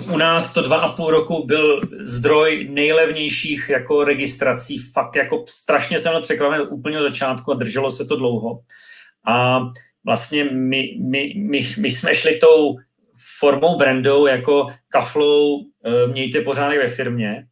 [0.07, 4.77] uh, u nás to dva a půl roku byl zdroj nejlevnějších jako registrací.
[4.77, 8.59] Fakt jako strašně jsem překvapen úplně od začátku a drželo se to dlouho.
[9.27, 9.59] A
[10.05, 12.75] vlastně my, my, my, my jsme šli tou
[13.39, 15.63] formou brandou jako kaflou uh,
[16.11, 17.45] mějte pořádek ve firmě,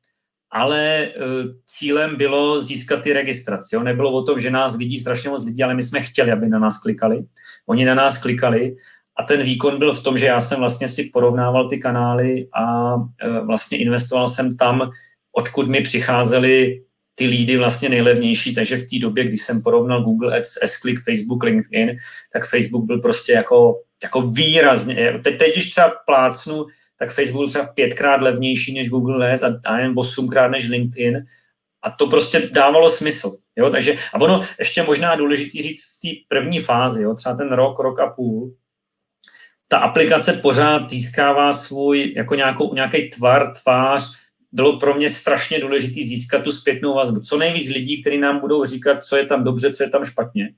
[0.51, 3.75] ale uh, cílem bylo získat ty registrace.
[3.75, 3.83] Jo?
[3.83, 6.59] Nebylo o tom, že nás vidí strašně moc lidí, ale my jsme chtěli, aby na
[6.59, 7.23] nás klikali.
[7.67, 8.75] Oni na nás klikali
[9.17, 12.95] a ten výkon byl v tom, že já jsem vlastně si porovnával ty kanály a
[12.95, 13.03] uh,
[13.47, 14.91] vlastně investoval jsem tam,
[15.31, 16.81] odkud mi přicházely
[17.15, 21.43] ty lídy vlastně nejlevnější, takže v té době, když jsem porovnal Google Ads, S-Click, Facebook,
[21.43, 21.97] LinkedIn,
[22.33, 26.65] tak Facebook byl prostě jako, jako výrazně, teď, teď když třeba plácnu,
[26.99, 31.25] tak Facebook byl třeba pětkrát levnější než Google Ads a, a jen osmkrát než LinkedIn
[31.83, 33.37] a to prostě dávalo smysl.
[33.55, 33.69] Jo?
[33.69, 37.13] Takže, a ono ještě možná důležitý říct v té první fázi, jo?
[37.13, 38.53] třeba ten rok, rok a půl,
[39.67, 44.24] ta aplikace pořád získává svůj jako nějakou, nějaký tvar, tvář,
[44.55, 47.19] bylo pro mě strašně důležité získat tu zpětnou vazbu.
[47.19, 50.49] Co nejvíc lidí, kteří nám budou říkat, co je tam dobře, co je tam špatně.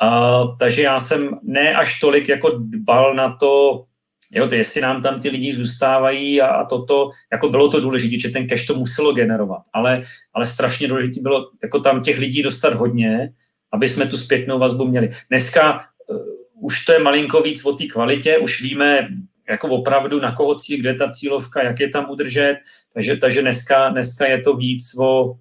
[0.00, 3.84] A, takže já jsem ne až tolik jako dbal na to,
[4.32, 8.18] jo, to jestli nám tam ty lidi zůstávají a, a toto, jako bylo to důležité,
[8.18, 10.02] že ten cash to muselo generovat, ale,
[10.34, 13.32] ale strašně důležité bylo jako tam těch lidí dostat hodně,
[13.72, 15.10] aby jsme tu zpětnou vazbu měli.
[15.28, 19.08] Dneska uh, už to je malinko víc o té kvalitě, už víme,
[19.48, 22.56] jako opravdu na koho cíl, kde ta cílovka, jak je tam udržet,
[22.92, 25.34] takže, takže dneska, dneska je to víc o,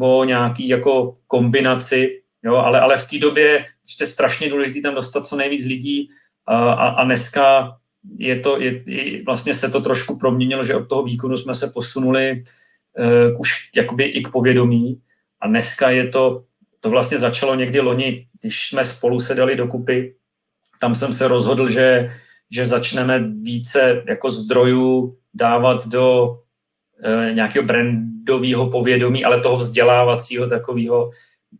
[0.00, 5.26] o nějaký jako kombinaci, jo, ale, ale v té době ještě strašně důležité tam dostat
[5.26, 6.08] co nejvíc lidí
[6.46, 7.76] a, a, a dneska
[8.18, 11.70] je to, je, je, vlastně se to trošku proměnilo, že od toho výkonu jsme se
[11.74, 12.42] posunuli
[12.98, 15.00] uh, už jakoby i k povědomí.
[15.40, 16.44] A dneska je to,
[16.80, 20.14] to vlastně začalo někdy loni, když jsme spolu sedali dokupy,
[20.80, 22.10] tam jsem se rozhodl, že
[22.52, 26.36] že začneme více jako zdrojů dávat do
[27.02, 31.10] e, nějakého brandového povědomí, ale toho vzdělávacího takového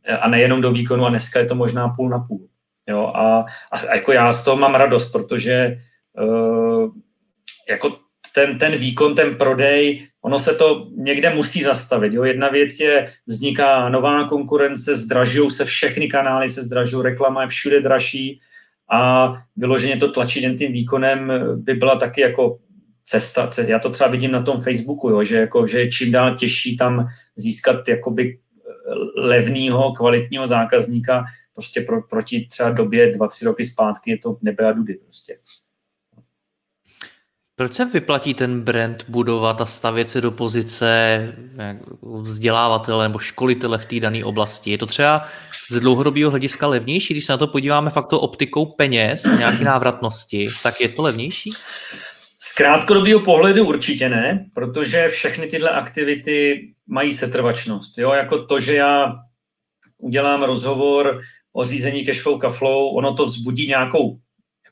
[0.04, 2.48] e, a nejenom do výkonu a dneska je to možná půl na půl.
[2.88, 5.78] Jo, a, a jako já z toho mám radost, protože e,
[7.68, 7.96] jako
[8.34, 12.12] ten, ten výkon, ten prodej, ono se to někde musí zastavit.
[12.12, 12.24] Jo.
[12.24, 17.80] Jedna věc je, vzniká nová konkurence, zdražují se všechny kanály, se zdražují, reklama je všude
[17.80, 18.40] dražší,
[18.92, 22.58] a vyloženě to tlačit jen tím výkonem by byla taky jako
[23.04, 23.50] cesta.
[23.66, 26.76] Já to třeba vidím na tom Facebooku, jo, že, jako, že je čím dál těžší
[26.76, 28.38] tam získat jakoby
[29.16, 31.24] levného, kvalitního zákazníka
[31.54, 35.36] prostě pro, proti třeba době dva, tři roky zpátky je to nebe a dudy prostě.
[37.62, 41.28] Proč se vyplatí ten brand budovat a stavět se do pozice
[42.02, 44.70] vzdělávatele nebo školitele v té dané oblasti?
[44.70, 45.26] Je to třeba
[45.70, 50.80] z dlouhodobého hlediska levnější, když se na to podíváme fakt optikou peněz, nějaké návratnosti, tak
[50.80, 51.50] je to levnější?
[52.40, 57.98] Z krátkodobého pohledu určitě ne, protože všechny tyhle aktivity mají setrvačnost.
[57.98, 58.12] Jo?
[58.12, 59.12] Jako to, že já
[59.98, 61.20] udělám rozhovor
[61.52, 64.18] o řízení cashflow kaflow, ono to vzbudí nějakou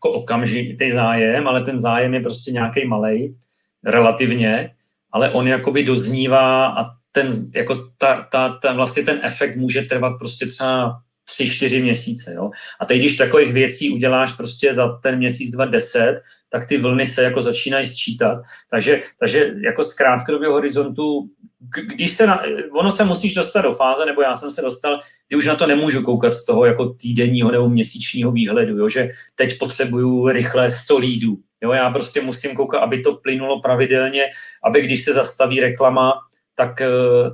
[0.04, 3.36] jako okamžitý zájem, ale ten zájem je prostě nějaký malý
[3.84, 4.70] relativně,
[5.12, 10.18] ale on jakoby doznívá a ten, jako ta, ta, ta, vlastně ten efekt může trvat
[10.18, 12.34] prostě třeba tři, čtyři měsíce.
[12.34, 12.50] Jo?
[12.80, 17.06] A teď, když takových věcí uděláš prostě za ten měsíc, dva, deset, tak ty vlny
[17.06, 18.42] se jako začínají sčítat.
[18.70, 21.28] Takže, takže jako z krátkodobého horizontu
[21.68, 22.42] když se na,
[22.72, 25.66] ono se musíš dostat do fáze, nebo já jsem se dostal, kdy už na to
[25.66, 30.98] nemůžu koukat z toho jako týdenního nebo měsíčního výhledu, jo, že teď potřebuju rychle 100
[30.98, 31.36] lídů.
[31.62, 34.24] Jo, já prostě musím koukat, aby to plynulo pravidelně,
[34.64, 36.12] aby když se zastaví reklama,
[36.54, 36.82] tak,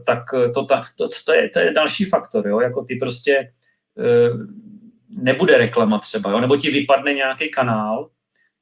[0.07, 0.23] tak
[0.55, 2.49] to, to, to, to, je, to je další faktor.
[2.49, 2.61] Jo?
[2.61, 3.53] Jako ty prostě
[5.09, 6.41] nebude reklama třeba, jo?
[6.41, 8.09] nebo ti vypadne nějaký kanál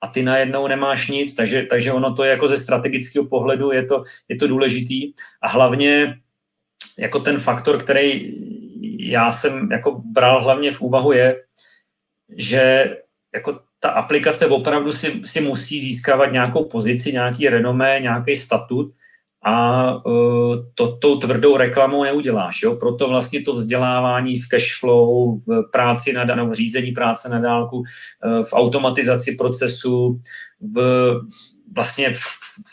[0.05, 3.85] a ty najednou nemáš nic, takže, takže ono to je jako ze strategického pohledu je
[3.85, 5.13] to, je to důležitý.
[5.43, 6.21] A hlavně
[6.99, 8.35] jako ten faktor, který
[8.99, 11.43] já jsem jako bral hlavně v úvahu je,
[12.37, 12.97] že
[13.35, 18.93] jako ta aplikace opravdu si, si musí získávat nějakou pozici, nějaký renomé, nějaký statut
[19.45, 22.63] a uh, to tou tvrdou reklamou neuděláš.
[22.63, 22.75] Jo?
[22.75, 27.77] Proto vlastně to vzdělávání v cashflow, v práci na nebo v řízení práce na dálku,
[27.77, 30.21] uh, v automatizaci procesu,
[30.61, 31.21] v
[31.75, 32.23] vlastně v,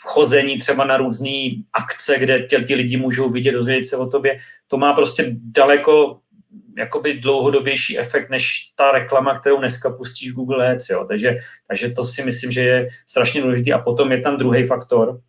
[0.00, 4.38] chození třeba na různé akce, kde tě, ti lidi můžou vidět, dozvědět se o tobě,
[4.68, 6.18] to má prostě daleko
[6.78, 10.90] jakoby dlouhodobější efekt než ta reklama, kterou dneska pustí v Google Ads.
[10.90, 11.04] Jo.
[11.08, 11.36] Takže,
[11.68, 13.72] takže to si myslím, že je strašně důležitý.
[13.72, 15.20] A potom je tam druhý faktor.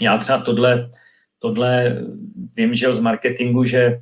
[0.00, 0.88] Já třeba tohle,
[1.38, 1.98] tohle
[2.56, 4.00] vím, že z marketingu, že,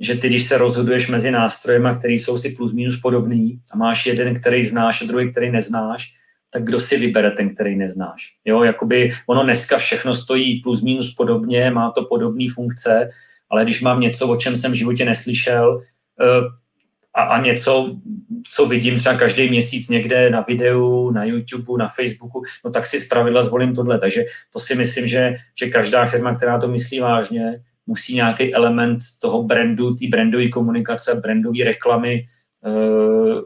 [0.00, 4.06] že ty, když se rozhoduješ mezi nástrojema, které jsou si plus minus podobný a máš
[4.06, 6.12] jeden, který znáš a druhý, který neznáš,
[6.50, 8.22] tak kdo si vybere ten, který neznáš.
[8.44, 13.10] Jo, jakoby ono dneska všechno stojí plus minus podobně, má to podobné funkce,
[13.50, 15.82] ale když mám něco, o čem jsem v životě neslyšel,
[16.22, 16.65] Eh,
[17.16, 17.96] a, a něco,
[18.50, 23.00] co vidím třeba každý měsíc někde na videu, na YouTube, na Facebooku, no tak si
[23.00, 23.98] zpravidla zvolím tohle.
[23.98, 28.98] Takže to si myslím, že, že každá firma, která to myslí vážně, musí nějaký element
[29.20, 32.24] toho brandu, té brandové komunikace, brandové reklamy
[32.66, 33.40] uh,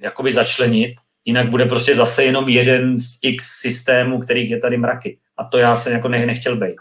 [0.00, 0.94] jakoby začlenit,
[1.24, 5.18] jinak bude prostě zase jenom jeden z x systémů, kterých je tady mraky.
[5.36, 6.76] A to já jsem jako nechtěl být.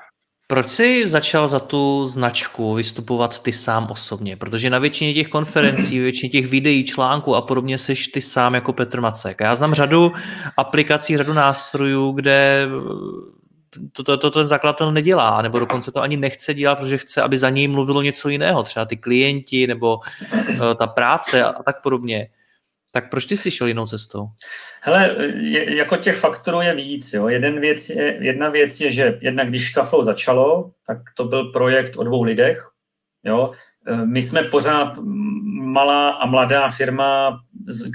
[0.51, 4.37] Proč jsi začal za tu značku vystupovat ty sám osobně?
[4.37, 8.73] Protože na většině těch konferencí, většině těch videí, článků a podobně seš ty sám jako
[8.73, 9.41] Petr Macek.
[9.41, 10.11] Já znám řadu
[10.57, 12.67] aplikací, řadu nástrojů, kde
[13.93, 17.37] to, to, to ten zakladatel nedělá, nebo dokonce to ani nechce dělat, protože chce, aby
[17.37, 21.81] za něj mluvilo něco jiného, třeba ty klienti nebo uh, ta práce a, a tak
[21.81, 22.27] podobně.
[22.91, 24.25] Tak proč ty jsi šel jinou cestou?
[24.81, 27.13] Hele, je, jako těch faktorů je víc.
[27.13, 27.27] Jo.
[27.27, 31.97] Jeden věc je, jedna věc je, že jednak když Kaflo začalo, tak to byl projekt
[31.97, 32.69] o dvou lidech.
[33.25, 33.51] Jo.
[34.05, 34.97] My jsme pořád
[35.61, 37.39] malá a mladá firma,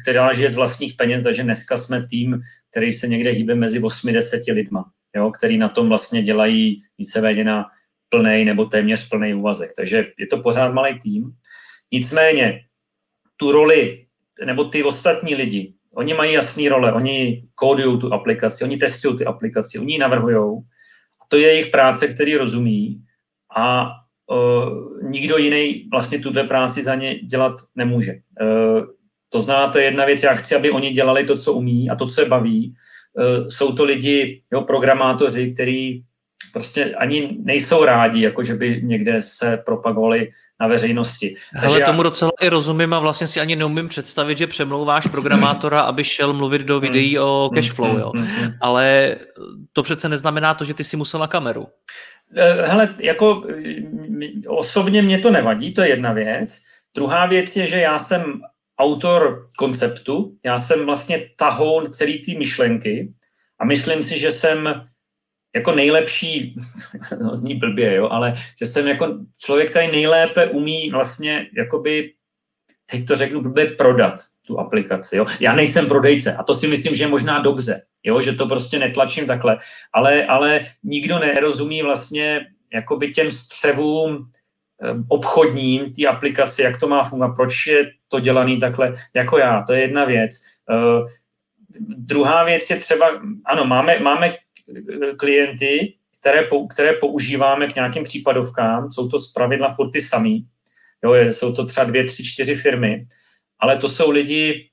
[0.03, 4.55] která žije z vlastních peněz, takže dneska jsme tým, který se někde hýbe mezi 8-10
[4.55, 4.85] lidma,
[5.17, 7.67] jo, který na tom vlastně dělají víceméně na
[8.09, 9.71] plný nebo téměř plný úvazek.
[9.77, 11.31] Takže je to pořád malý tým.
[11.93, 12.61] Nicméně
[13.37, 14.04] tu roli
[14.45, 19.25] nebo ty ostatní lidi, oni mají jasné role, oni kódují tu aplikaci, oni testují ty
[19.25, 20.63] aplikaci, oni ji navrhují.
[21.29, 23.03] To je jejich práce, který rozumí
[23.57, 23.91] a
[24.31, 28.13] uh, nikdo jiný vlastně tuto práci za ně dělat nemůže.
[28.41, 28.85] Uh,
[29.29, 31.95] to znamená, to je jedna věc, já chci, aby oni dělali to, co umí a
[31.95, 32.75] to, co je baví.
[33.15, 36.05] Uh, jsou to lidi, jo, programátoři, kteří
[36.53, 40.31] prostě ani nejsou rádi, jako že by někde se propagovali
[40.61, 41.35] na veřejnosti.
[41.63, 41.87] Ale já...
[41.87, 46.33] tomu docela i rozumím a vlastně si ani neumím představit, že přemlouváš programátora, aby šel
[46.33, 48.13] mluvit do videí o mm, cashflow, mm, jo.
[48.61, 49.17] Ale
[49.73, 51.67] to přece neznamená to, že ty si musel na kameru.
[52.37, 53.45] Eh, hele, jako
[54.47, 56.63] osobně mě to nevadí, to je jedna věc.
[56.95, 58.41] Druhá věc je, že já jsem
[58.79, 63.13] autor konceptu, já jsem vlastně tahoun celý té myšlenky
[63.61, 64.87] a myslím si, že jsem
[65.55, 66.57] jako nejlepší,
[67.23, 72.13] no zní blbě, jo, ale že jsem jako člověk, který nejlépe umí vlastně jakoby,
[72.91, 74.15] teď to řeknu blbě, prodat
[74.47, 75.17] tu aplikaci.
[75.17, 75.25] Jo.
[75.41, 78.79] Já nejsem prodejce a to si myslím, že je možná dobře, jo, že to prostě
[78.79, 79.59] netlačím takhle,
[79.93, 84.31] ale, ale nikdo nerozumí vlastně jakoby těm střevům
[84.83, 89.63] eh, obchodním té aplikaci, jak to má fungovat, proč je to dělaný takhle jako já,
[89.63, 90.33] to je jedna věc.
[90.71, 91.07] Uh,
[91.99, 93.07] druhá věc je třeba,
[93.45, 94.35] ano, máme, máme
[95.17, 100.47] klienty, které, které používáme k nějakým případovkám, jsou to zpravidla furt ty samý,
[101.05, 103.07] jo, jsou to třeba dvě, tři, čtyři firmy,
[103.59, 104.71] ale to jsou lidi,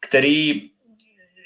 [0.00, 0.72] který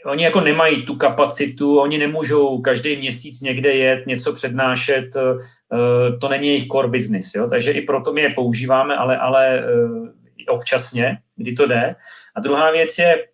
[0.07, 6.29] oni jako nemají tu kapacitu, oni nemůžou každý měsíc někde jet, něco přednášet, eh, to
[6.29, 7.49] není jejich core business, jo?
[7.51, 9.65] takže i proto my je používáme, ale, ale eh,
[10.49, 11.97] občasně, kdy to jde.
[12.35, 13.25] A druhá věc je,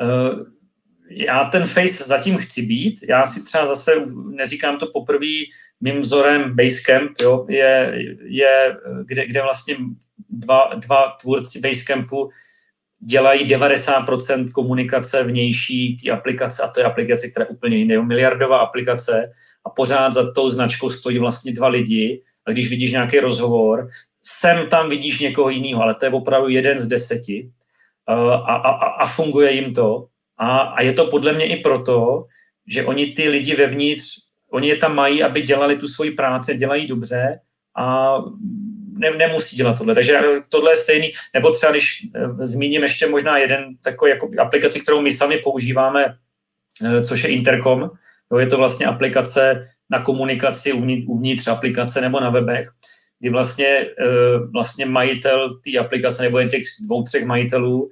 [0.00, 0.53] eh,
[1.16, 2.94] já ten face zatím chci být.
[3.08, 3.92] Já si třeba zase,
[4.30, 5.26] neříkám to poprvé,
[5.80, 7.92] mým vzorem Basecamp jo, je,
[8.24, 9.76] je kde, kde vlastně
[10.30, 12.30] dva, dva tvůrci Basecampu
[13.06, 18.02] dělají 90% komunikace vnější té aplikace a to je aplikace, která je úplně jiná.
[18.02, 19.30] Miliardová aplikace
[19.66, 23.88] a pořád za tou značkou stojí vlastně dva lidi a když vidíš nějaký rozhovor,
[24.22, 27.50] sem tam vidíš někoho jiného, ale to je opravdu jeden z deseti
[28.06, 28.56] a, a,
[28.86, 30.06] a funguje jim to
[30.38, 32.26] A, a je to podle mě i proto,
[32.66, 34.04] že oni ty lidi vevnitř,
[34.50, 37.40] oni je tam mají, aby dělali tu svoji práci, dělají dobře
[37.76, 38.16] a
[38.92, 39.94] ne, nemusí dělat tohle.
[39.94, 44.80] Takže tohle je stejný, nebo třeba když e, zmíním ještě možná jeden takový jako aplikaci,
[44.80, 46.14] kterou my sami používáme,
[46.84, 47.90] e, což je Intercom.
[48.32, 52.68] Jo, je to vlastně aplikace na komunikaci uvnitř, uvnitř aplikace nebo na webech,
[53.20, 53.88] kdy vlastně, e,
[54.52, 57.90] vlastně majitel té aplikace nebo jen těch dvou, třech majitelů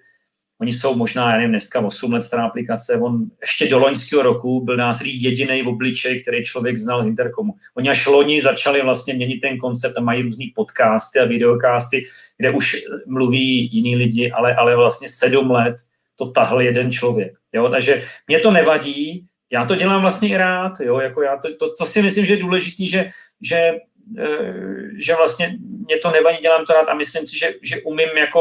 [0.62, 4.64] Oni jsou možná, já nevím, dneska 8 let stará aplikace, on ještě do loňského roku
[4.64, 7.54] byl nás jediný v obličej, který člověk znal z Intercomu.
[7.76, 12.04] Oni až loni začali vlastně měnit ten koncept a mají různý podcasty a videokásty,
[12.36, 15.76] kde už mluví jiní lidi, ale, ale vlastně sedm let
[16.16, 17.32] to tahl jeden člověk.
[17.52, 17.68] Jo?
[17.68, 21.00] Takže mě to nevadí, já to dělám vlastně i rád, jo?
[21.00, 23.08] Jako já to, to, to si myslím, že je důležité, že,
[23.40, 23.72] že,
[24.18, 24.52] eh,
[24.98, 28.40] že vlastně mě to nevadí, dělám to rád a myslím si, že, že umím jako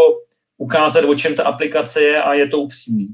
[0.62, 3.07] ukázat, o čem ta aplikace je a je to upřímný.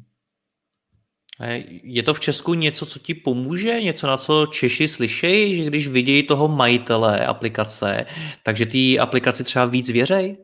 [1.84, 3.82] Je to v Česku něco, co ti pomůže?
[3.82, 8.06] Něco, na co Češi slyšejí, že když vidějí toho majitele aplikace,
[8.44, 10.38] takže ty aplikaci třeba víc věřej?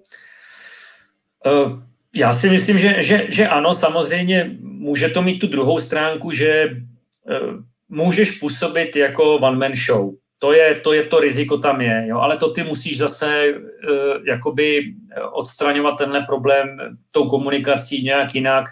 [1.46, 1.82] Uh,
[2.16, 6.70] já si myslím, že, že, že ano, samozřejmě může to mít tu druhou stránku, že
[6.72, 10.14] uh, můžeš působit jako one-man show
[10.44, 12.20] to je, to je to riziko tam je, jo?
[12.20, 14.94] ale to ty musíš zase uh, jakoby
[15.32, 18.66] odstraňovat tenhle problém tou komunikací nějak jinak,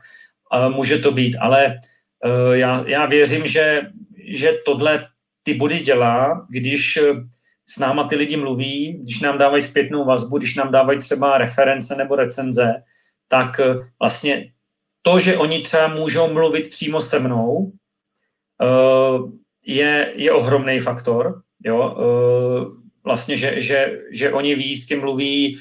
[0.51, 1.79] uh, může to být, ale
[2.25, 3.81] uh, já, já věřím, že,
[4.27, 5.07] že tohle
[5.43, 6.99] ty body dělá, když
[7.65, 11.95] s náma ty lidi mluví, když nám dávají zpětnou vazbu, když nám dávají třeba reference
[11.95, 12.83] nebo recenze,
[13.27, 14.51] tak uh, vlastně
[15.01, 17.71] to, že oni třeba můžou mluvit přímo se mnou,
[18.59, 19.31] uh,
[19.65, 25.57] je, je ohromný faktor, Jo, e, vlastně, že, že, že oni ví, s kým mluví,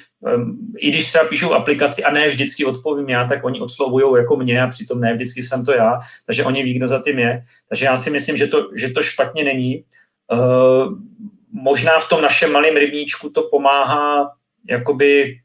[0.78, 4.62] i když třeba píšou aplikaci a ne vždycky odpovím já, tak oni odslovují jako mě
[4.62, 7.42] a přitom ne vždycky jsem to já, takže oni ví, kdo za tím je.
[7.68, 9.74] Takže já si myslím, že to, že to špatně není.
[9.74, 9.84] E,
[11.53, 14.30] možná v tom našem malém rybníčku to pomáhá
[14.68, 15.40] jakoby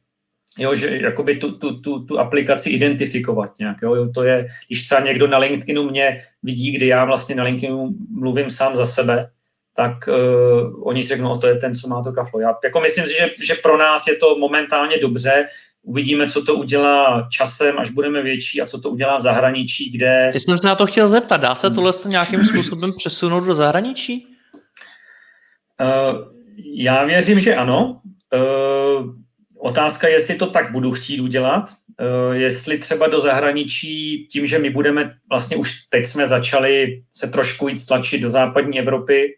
[0.57, 3.77] jo, že jakoby tu, tu, tu, tu aplikaci identifikovat nějak.
[3.81, 4.09] Jo.
[4.13, 8.49] To je, když třeba někdo na LinkedInu mě vidí, kdy já vlastně na LinkedInu mluvím
[8.49, 9.29] sám za sebe,
[9.75, 12.39] tak uh, oni si řeknou, o to je ten, co má to kaflo.
[12.39, 15.45] Já jako myslím si, že, že pro nás je to momentálně dobře,
[15.85, 20.31] uvidíme, co to udělá časem, až budeme větší a co to udělá v zahraničí, kde...
[20.33, 24.27] Já jsem se na to chtěl zeptat, dá se tohle nějakým způsobem přesunout do zahraničí?
[25.81, 26.17] Uh,
[26.73, 28.01] já věřím, že ano.
[28.35, 29.13] Uh,
[29.57, 34.59] otázka je, jestli to tak budu chtít udělat, uh, jestli třeba do zahraničí, tím, že
[34.59, 39.37] my budeme, vlastně už teď jsme začali se trošku jít stlačit do západní Evropy,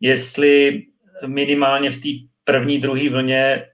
[0.00, 0.82] jestli
[1.26, 2.08] minimálně v té
[2.44, 3.66] první, druhé vlně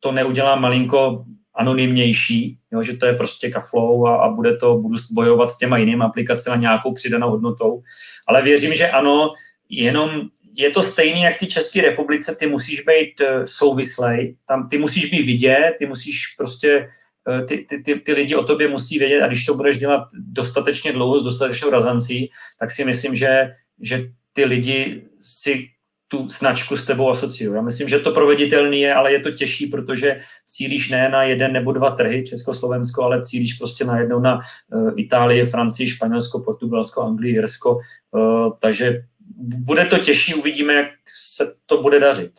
[0.00, 4.96] to neudělá malinko anonymnější, jo, že to je prostě kaflou a, a bude to, budu
[5.12, 7.82] bojovat s těma jinými aplikacemi nějakou přidanou hodnotou.
[8.26, 9.32] Ale věřím, že ano,
[9.68, 10.22] jenom
[10.54, 15.10] je to stejné, jak ty České republice, ty musíš být uh, souvislej, tam ty musíš
[15.10, 16.88] být vidět, ty musíš prostě,
[17.28, 20.02] uh, ty, ty, ty, ty lidi o tobě musí vědět a když to budeš dělat
[20.14, 23.50] dostatečně dlouho, s dostatečnou razancí, tak si myslím, že,
[23.80, 25.68] že ty lidi si
[26.08, 27.54] tu značku s tebou asociují.
[27.54, 31.52] Já myslím, že to proveditelný je, ale je to těžší, protože cílíš ne na jeden
[31.52, 37.02] nebo dva trhy, Československo, ale cílíš prostě na jednou na uh, Itálii, Francii, Španělsko, Portugalsko,
[37.02, 37.78] Anglii, Jirsko.
[38.10, 39.02] Uh, takže
[39.38, 42.32] bude to těžší, uvidíme, jak se to bude dařit.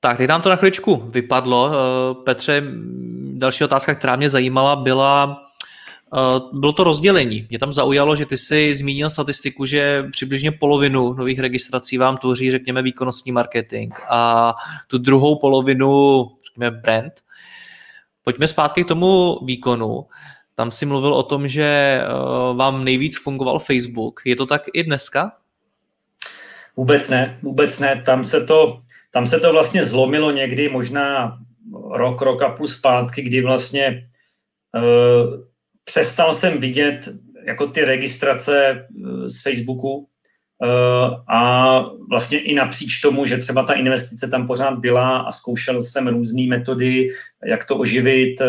[0.00, 1.66] Tak, teď nám to na chvíličku vypadlo.
[1.66, 2.62] Uh, Petře,
[3.32, 5.43] další otázka, která mě zajímala, byla Eh,
[6.52, 7.46] bylo to rozdělení.
[7.50, 12.50] Mě tam zaujalo, že ty si zmínil statistiku, že přibližně polovinu nových registrací vám tvoří,
[12.50, 14.54] řekněme, výkonnostní marketing a
[14.86, 17.12] tu druhou polovinu, řekněme, brand.
[18.22, 20.06] Pojďme zpátky k tomu výkonu.
[20.54, 22.06] Tam si mluvil o tom, že eh,
[22.54, 24.20] vám nejvíc fungoval Facebook.
[24.24, 25.32] Je to tak i dneska?
[26.76, 28.02] Vůbec ne, vůbec ne.
[28.06, 28.80] Tam se to,
[29.10, 31.38] tam se to vlastně zlomilo někdy možná
[31.90, 34.08] rok, rok a půl zpátky, kdy vlastně
[34.74, 35.40] uh,
[35.84, 37.08] přestal jsem vidět
[37.46, 40.08] jako ty registrace eh, z Facebooku
[40.64, 41.80] eh, a
[42.10, 46.46] vlastně i napříč tomu, že třeba ta investice tam pořád byla a zkoušel jsem různé
[46.46, 47.08] metody,
[47.44, 48.48] jak to oživit eh,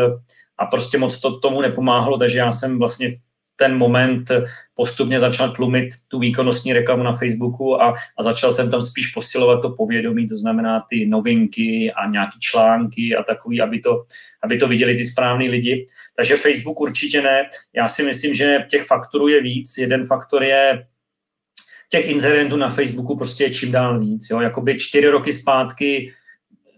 [0.57, 3.15] a prostě moc to tomu nepomáhalo, takže já jsem vlastně
[3.55, 4.31] ten moment
[4.75, 9.61] postupně začal tlumit tu výkonnostní reklamu na Facebooku a, a začal jsem tam spíš posilovat
[9.61, 14.05] to povědomí, to znamená ty novinky a nějaký články a takový, aby to,
[14.43, 15.85] aby to viděli ty správní lidi.
[16.15, 17.49] Takže Facebook určitě ne.
[17.75, 19.77] Já si myslím, že těch faktorů je víc.
[19.77, 20.87] Jeden faktor je
[21.89, 24.27] těch inzerentů na Facebooku prostě je čím dál víc.
[24.31, 24.39] Jo?
[24.39, 26.13] Jakoby čtyři roky zpátky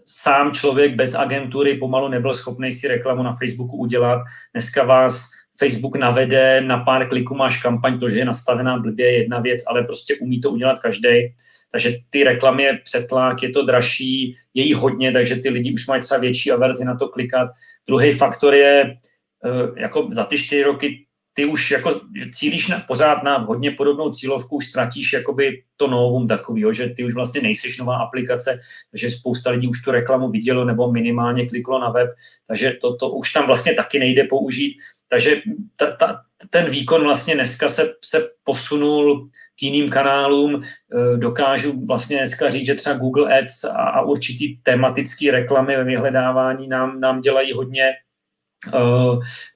[0.04, 4.22] sám člověk bez agentury pomalu nebyl schopný si reklamu na Facebooku udělat.
[4.52, 9.18] Dneska vás Facebook navede, na pár kliků máš kampaň, to, že je nastavená blbě je
[9.18, 11.34] jedna věc, ale prostě umí to udělat každý.
[11.72, 15.86] Takže ty reklamy je přetlak, je to dražší, je jí hodně, takže ty lidi už
[15.86, 17.50] mají třeba větší averzi na to klikat.
[17.86, 18.96] Druhý faktor je,
[19.44, 21.04] eh, jako za ty čtyři roky
[21.38, 22.00] ty už jako
[22.34, 27.04] cílíš na, pořád na hodně podobnou cílovku, už ztratíš jakoby to novum takový, že ty
[27.04, 31.78] už vlastně nejseš nová aplikace, takže spousta lidí už tu reklamu vidělo nebo minimálně kliklo
[31.78, 32.10] na web,
[32.46, 34.78] takže to, to už tam vlastně taky nejde použít.
[35.08, 35.40] Takže
[35.76, 39.28] ta, ta, ten výkon vlastně dneska se, se posunul
[39.58, 40.62] k jiným kanálům.
[40.62, 45.84] E, dokážu vlastně dneska říct, že třeba Google Ads a, a určitý tematický reklamy ve
[45.84, 47.84] vyhledávání nám, nám dělají hodně.
[47.84, 47.92] E,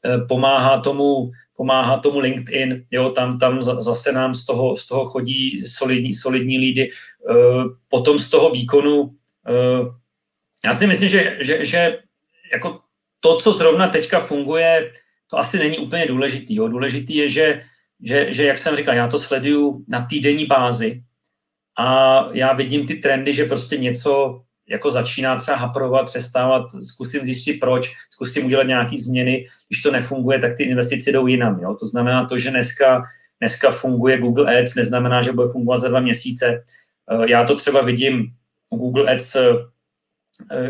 [0.04, 5.04] e, pomáhá tomu pomáhá tomu LinkedIn, jo, tam, tam zase nám z toho, z toho
[5.04, 6.88] chodí solidní, solidní lídy.
[7.88, 9.14] Potom z toho výkonu,
[10.64, 11.98] já si myslím, že, že, že
[12.52, 12.80] jako
[13.20, 14.90] to, co zrovna teďka funguje,
[15.32, 16.54] to asi není úplně důležitý.
[16.54, 16.68] Jo.
[16.68, 17.62] Důležitý je, že,
[18.04, 21.02] že, že, jak jsem říkal, já to sleduju na týdenní bázi
[21.78, 26.62] a já vidím ty trendy, že prostě něco jako začíná třeba haprovat, přestávat,
[26.92, 31.60] zkusím zjistit proč, zkusím udělat nějaké změny, když to nefunguje, tak ty investice jdou jinam.
[31.60, 31.74] Jo.
[31.80, 33.02] To znamená to, že dneska,
[33.40, 36.64] dneska funguje Google Ads, neznamená, že bude fungovat za dva měsíce.
[37.10, 38.26] Eh, já to třeba vidím
[38.70, 39.56] u Google Ads, eh,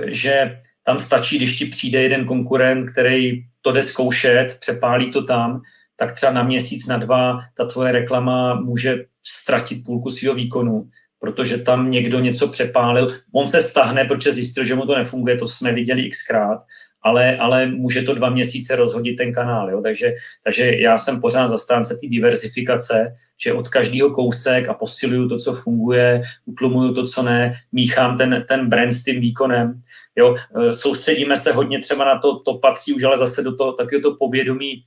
[0.07, 5.63] že tam stačí, když ti přijde jeden konkurent, který to jde zkoušet, přepálí to tam,
[5.97, 10.89] tak třeba na měsíc, na dva ta tvoje reklama může ztratit půlku svého výkonu,
[11.19, 13.09] protože tam někdo něco přepálil.
[13.35, 16.61] On se stahne, protože zjistil, že mu to nefunguje, to jsme viděli xkrát,
[17.03, 19.71] ale, ale může to dva měsíce rozhodit ten kanál.
[19.71, 19.83] Jo?
[19.83, 25.39] Takže, takže já jsem pořád zastánce té diversifikace, že od každého kousek a posiluju to,
[25.39, 29.81] co funguje, utlumuju to, co ne, míchám ten, ten brand s tím výkonem.
[30.17, 30.37] Jo?
[30.57, 34.03] E, soustředíme se hodně třeba na to, to patří už ale zase do toho takového
[34.03, 34.83] to povědomí,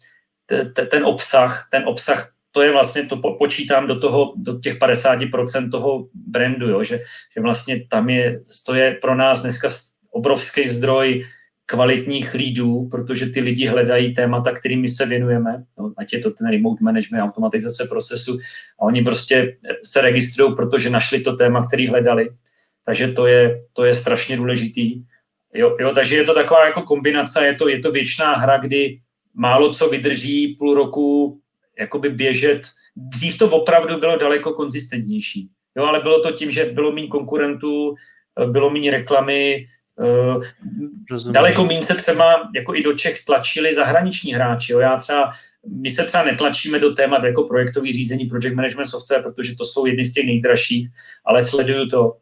[0.45, 4.79] te, te, ten obsah, ten obsah to je vlastně, to počítám do toho, do těch
[4.79, 6.83] 50% toho brandu, jo?
[6.83, 6.99] Že,
[7.35, 9.67] že vlastně tam je, to je pro nás dneska
[10.11, 11.23] obrovský zdroj
[11.65, 16.49] kvalitních lídů, protože ty lidi hledají témata, kterými se věnujeme, no, ať je to ten
[16.49, 18.39] remote management, automatizace procesu,
[18.79, 22.29] a oni prostě se registrují, protože našli to téma, který hledali.
[22.85, 25.01] Takže to je, to je strašně důležitý.
[25.53, 28.99] Jo, jo, takže je to taková jako kombinace, je to, je to věčná hra, kdy
[29.33, 31.39] málo co vydrží půl roku
[31.79, 32.61] jakoby běžet.
[32.95, 35.49] Dřív to opravdu bylo daleko konzistentnější.
[35.77, 37.95] Jo, ale bylo to tím, že bylo méně konkurentů,
[38.51, 39.65] bylo méně reklamy,
[41.11, 41.33] Rozumím.
[41.33, 44.73] Daleko méně se třeba jako i do Čech tlačili zahraniční hráči.
[44.73, 44.79] Jo.
[44.79, 45.31] Já třeba,
[45.81, 49.85] my se třeba netlačíme do témat jako projektový řízení, project management software, protože to jsou
[49.85, 50.89] jedny z těch nejdražších,
[51.25, 52.17] ale sleduju to.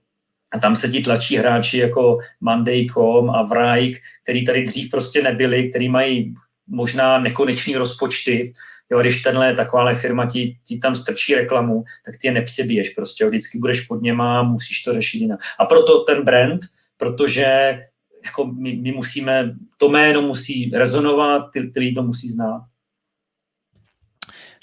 [0.51, 5.69] A tam se ti tlačí hráči jako Monday.com a Vrajk, který tady dřív prostě nebyli,
[5.69, 6.33] který mají
[6.67, 8.53] možná nekonečný rozpočty.
[8.91, 13.25] Jo, když tenhle takováhle firma ti, ti tam strčí reklamu, tak ty je nepřebiješ prostě.
[13.25, 15.39] Vždycky budeš pod něma, musíš to řešit jinak.
[15.59, 16.61] A proto ten brand,
[17.03, 17.79] protože
[18.25, 22.61] jako my, my musíme, to jméno musí rezonovat, ty, lidi to musí znát.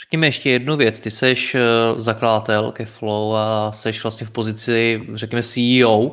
[0.01, 1.01] Řekněme ještě jednu věc.
[1.01, 1.61] Ty seš eh,
[1.97, 6.11] zakladatel ke Flow a seš vlastně v pozici, řekněme, CEO,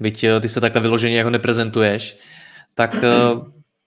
[0.00, 2.16] byť eh, ty se takhle vyloženě jako neprezentuješ.
[2.74, 3.10] Tak eh,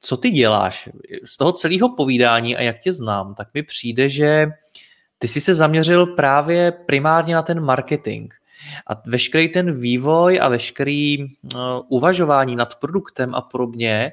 [0.01, 0.89] co ty děláš?
[1.25, 4.47] Z toho celého povídání a jak tě znám, tak mi přijde, že
[5.17, 8.33] ty jsi se zaměřil právě primárně na ten marketing.
[8.87, 11.29] A veškerý ten vývoj a veškerý uh,
[11.87, 14.11] uvažování nad produktem a podobně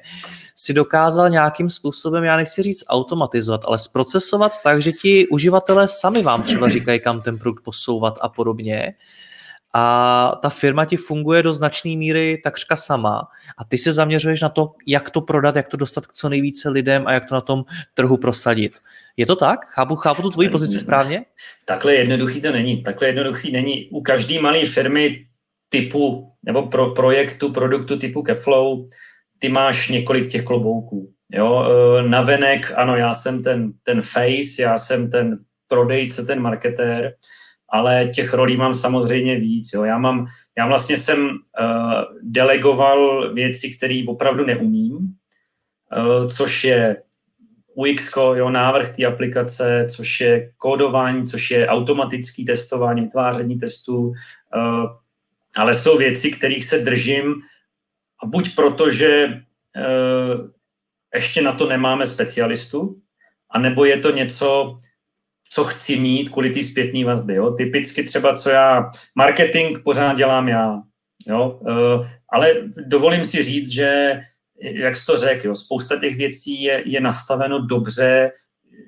[0.55, 6.23] si dokázal nějakým způsobem, já nechci říct automatizovat, ale zprocesovat tak, že ti uživatelé sami
[6.23, 8.93] vám třeba říkají, kam ten produkt posouvat a podobně
[9.73, 14.49] a ta firma ti funguje do značné míry takřka sama a ty se zaměřuješ na
[14.49, 17.41] to, jak to prodat, jak to dostat k co nejvíce lidem a jak to na
[17.41, 17.63] tom
[17.93, 18.71] trhu prosadit.
[19.17, 19.65] Je to tak?
[19.65, 21.25] Chápu, chápu tu tvoji pozici správně?
[21.65, 22.83] Takhle jednoduchý to není.
[22.83, 23.89] Takhle jednoduchý není.
[23.89, 25.25] U každé malé firmy
[25.69, 28.87] typu nebo pro projektu, produktu typu Keflow,
[29.39, 31.13] ty máš několik těch klobouků.
[31.31, 37.13] Jo, e, navenek, ano, já jsem ten, ten face, já jsem ten prodejce, ten marketér,
[37.71, 39.73] ale těch rolí mám samozřejmě víc.
[39.73, 39.83] Jo.
[39.83, 40.25] Já, mám,
[40.57, 41.37] já vlastně jsem uh,
[42.21, 47.01] delegoval věci, které opravdu neumím, uh, což je
[47.75, 54.85] UX, jo, návrh té aplikace, což je kódování, což je automatický testování, vytváření testů, uh,
[55.55, 57.35] ale jsou věci, kterých se držím
[58.23, 60.47] a buď proto, že uh,
[61.15, 62.99] ještě na to nemáme specialistu,
[63.49, 64.77] anebo je to něco,
[65.49, 67.35] co chci mít kvůli té zpětné vazby.
[67.35, 67.51] Jo?
[67.51, 70.81] Typicky třeba, co já, marketing pořád dělám já,
[71.27, 71.59] jo?
[71.61, 72.53] Uh, ale
[72.87, 74.19] dovolím si říct, že
[74.61, 78.31] jak jsi to řekl, spousta těch věcí je, je nastaveno dobře,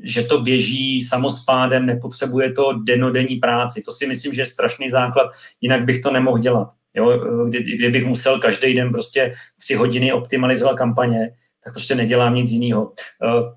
[0.03, 3.81] že to běží samospádem, nepotřebuje to denodenní práci.
[3.85, 5.31] To si myslím, že je strašný základ,
[5.61, 6.67] jinak bych to nemohl dělat.
[6.95, 11.29] Jo, kdy, kdybych musel každý den prostě tři hodiny optimalizovat kampaně,
[11.63, 12.93] tak prostě nedělám nic jiného.
[13.23, 13.55] Eh,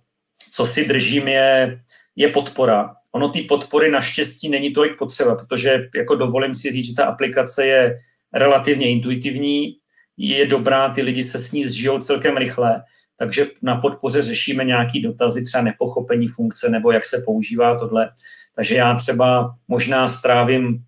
[0.53, 1.81] co si držím je,
[2.17, 2.95] je podpora.
[3.13, 7.67] Ono ty podpory naštěstí není tolik potřeba, protože jako dovolím si říct, že ta aplikace
[7.67, 7.99] je
[8.33, 9.77] relativně intuitivní,
[10.17, 12.83] je dobrá, ty lidi se s ní zžijou celkem rychle,
[13.17, 18.11] takže na podpoře řešíme nějaký dotazy, třeba nepochopení funkce nebo jak se používá tohle.
[18.55, 20.85] Takže já třeba možná strávím,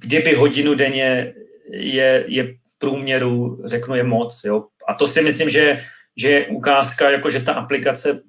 [0.00, 1.34] kdyby hodinu denně
[1.70, 4.44] je, je v průměru, řeknu, je moc.
[4.44, 4.64] Jo.
[4.88, 5.80] A to si myslím, že,
[6.16, 8.22] že je ukázka, jako že ta aplikace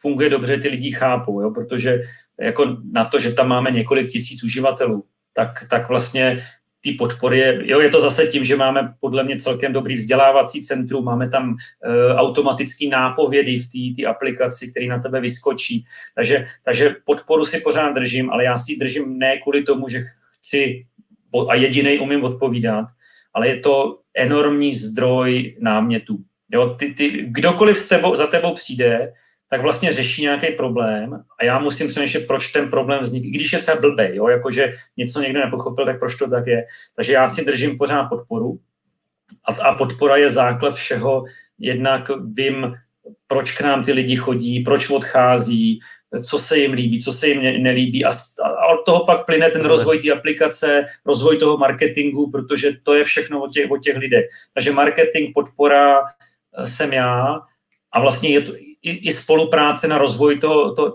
[0.00, 2.00] funguje dobře, ty lidi chápou, jo, protože
[2.40, 6.42] jako na to, že tam máme několik tisíc uživatelů, tak, tak vlastně
[6.84, 10.62] ty podpory, je, jo, je to zase tím, že máme podle mě celkem dobrý vzdělávací
[10.62, 11.56] centrum, máme tam uh,
[12.16, 15.84] automatický nápovědy v té aplikaci, který na tebe vyskočí.
[16.14, 20.04] Takže, takže podporu si pořád držím, ale já si ji držím ne kvůli tomu, že
[20.38, 20.86] chci
[21.48, 22.86] a jediný umím odpovídat,
[23.34, 26.18] ale je to enormní zdroj námětů.
[26.52, 29.12] Jo, ty, ty, kdokoliv s tebou, za tebou přijde,
[29.54, 33.52] tak vlastně řeší nějaký problém a já musím přemýšlet, proč ten problém vznikl, i když
[33.52, 36.64] je třeba blbej, jo, jakože něco někdo nepochopil, tak proč to tak je.
[36.96, 38.58] Takže já si držím pořád podporu
[39.44, 41.24] a, a podpora je základ všeho,
[41.58, 42.74] jednak vím,
[43.26, 45.78] proč k nám ty lidi chodí, proč odchází,
[46.22, 48.10] co se jim líbí, co se jim ne, nelíbí a,
[48.42, 53.04] a od toho pak plyne ten rozvoj té aplikace, rozvoj toho marketingu, protože to je
[53.04, 54.24] všechno o těch, o těch lidech.
[54.54, 57.40] Takže marketing, podpora eh, jsem já
[57.92, 58.52] a vlastně je to,
[58.84, 60.40] i, i spolupráce na rozvoj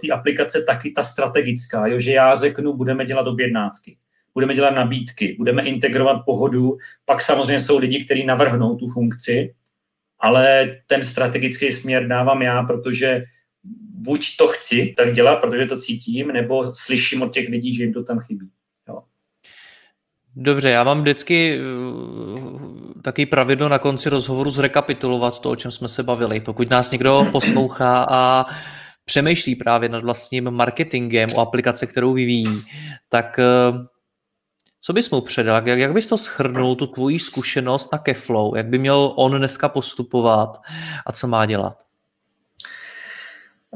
[0.02, 3.98] té aplikace taky ta strategická, jo, že já řeknu, budeme dělat objednávky,
[4.34, 9.54] budeme dělat nabídky, budeme integrovat pohodu, pak samozřejmě jsou lidi, kteří navrhnou tu funkci,
[10.20, 13.24] ale ten strategický směr dávám já, protože
[13.94, 17.94] buď to chci tak dělat, protože to cítím, nebo slyším od těch lidí, že jim
[17.94, 18.50] to tam chybí.
[20.36, 21.60] Dobře, já mám vždycky
[23.02, 26.40] taky pravidlo na konci rozhovoru zrekapitulovat to, o čem jsme se bavili.
[26.40, 28.46] Pokud nás někdo poslouchá a
[29.06, 32.62] přemýšlí právě nad vlastním marketingem o aplikace, kterou vyvíjí,
[33.10, 33.40] tak
[33.72, 33.86] uh,
[34.82, 35.56] co bys mu předal?
[35.56, 38.58] Jak, jak bys to schrnul, tu tvoji zkušenost na Keflow?
[38.58, 40.58] Jak by měl on dneska postupovat
[41.06, 41.78] a co má dělat?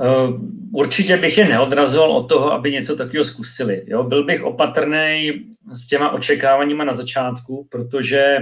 [0.02, 0.28] Eh,
[0.72, 3.84] určitě bych je neodrazoval od toho, aby něco takového zkusili.
[3.88, 4.04] Jo?
[4.04, 5.32] Byl bych opatrný
[5.74, 8.38] s těma očekáváníma na začátku, protože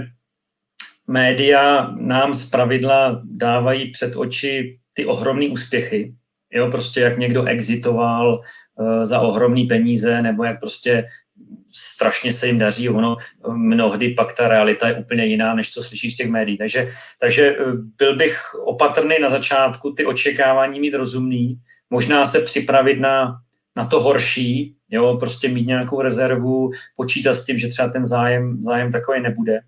[1.12, 6.14] média nám z pravidla dávají před oči ty ohromné úspěchy.
[6.53, 8.41] Jo, prostě jak někdo exitoval
[8.76, 11.05] uh, za ohromné peníze, nebo jak prostě
[11.72, 16.14] strašně se jim daří, ono mnohdy pak ta realita je úplně jiná, než co slyšíš
[16.14, 16.57] z těch médií.
[16.57, 16.89] Takže,
[17.20, 17.64] takže eh,
[17.97, 21.59] byl bych opatrný na začátku, ty očekávání mít rozumný,
[21.89, 23.36] možná se připravit na,
[23.76, 28.64] na to horší, jo, prostě mít nějakou rezervu, počítat s tím, že třeba ten zájem,
[28.64, 29.59] zájem takový nebude.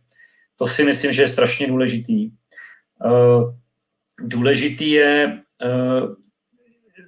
[0.64, 2.30] To si myslím, že je strašně důležitý.
[3.06, 3.54] Uh,
[4.20, 6.16] důležitý je uh,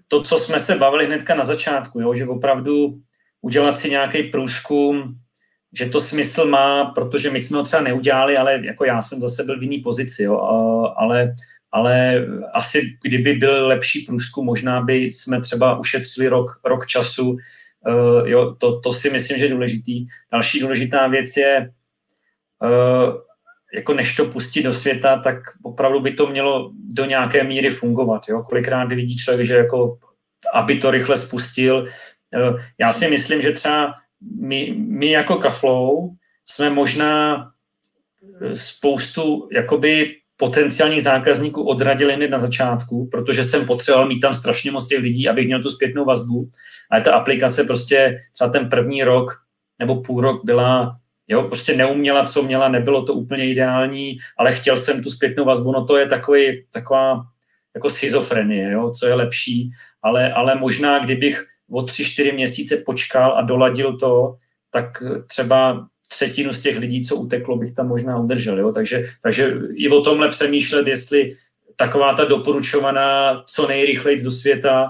[0.08, 3.00] to, co jsme se bavili hnedka na začátku, jo, že opravdu
[3.42, 5.16] udělat si nějaký průzkum,
[5.74, 9.44] že to smysl má, protože my jsme ho třeba neudělali, ale jako já jsem zase
[9.44, 10.40] byl v jiný pozici, jo,
[10.98, 11.34] ale,
[11.72, 18.28] ale asi kdyby byl lepší průzkum, možná by jsme třeba ušetřili rok, rok času, uh,
[18.28, 20.06] jo, to, to si myslím, že je důležitý.
[20.32, 21.72] Další důležitá věc je,
[23.76, 28.22] jako než to pustit do světa, tak opravdu by to mělo do nějaké míry fungovat.
[28.30, 28.44] Jo?
[28.44, 29.98] Kolikrát vidí člověk, že jako
[30.54, 31.88] aby to rychle spustil,
[32.36, 33.94] Eh, já si myslím, že třeba
[34.40, 36.10] my, my jako Kaflow
[36.46, 37.46] jsme možná
[38.42, 44.72] eh, spoustu jakoby potenciálních zákazníků odradili hned na začátku, protože jsem potřeboval mít tam strašně
[44.72, 46.50] moc těch lidí, abych měl tu zpětnou vazbu.
[46.92, 49.32] A ta aplikace prostě třeba ten první rok
[49.80, 50.98] nebo půl rok byla,
[51.28, 55.72] jo, prostě neuměla, co měla, nebylo to úplně ideální, ale chtěl jsem tu zpětnou vazbu,
[55.72, 57.24] no to je takový, taková
[57.76, 59.72] jako schizofrenie, jo, co je lepší,
[60.02, 64.36] ale, ale možná kdybych o tři, čtyři měsíce počkal a doladil to,
[64.72, 68.60] tak třeba třetinu z těch lidí, co uteklo, bych tam možná udržel.
[68.60, 68.72] Jo?
[68.72, 71.34] Takže, takže i o tomhle přemýšlet, jestli
[71.76, 74.88] taková ta doporučovaná co nejrychleji do světa,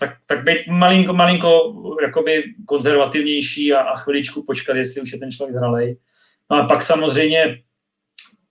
[0.00, 5.30] tak, tak být malinko, malinko jakoby konzervativnější a, a chviličku počkat, jestli už je ten
[5.30, 5.98] člověk zralej.
[6.50, 7.58] No a pak samozřejmě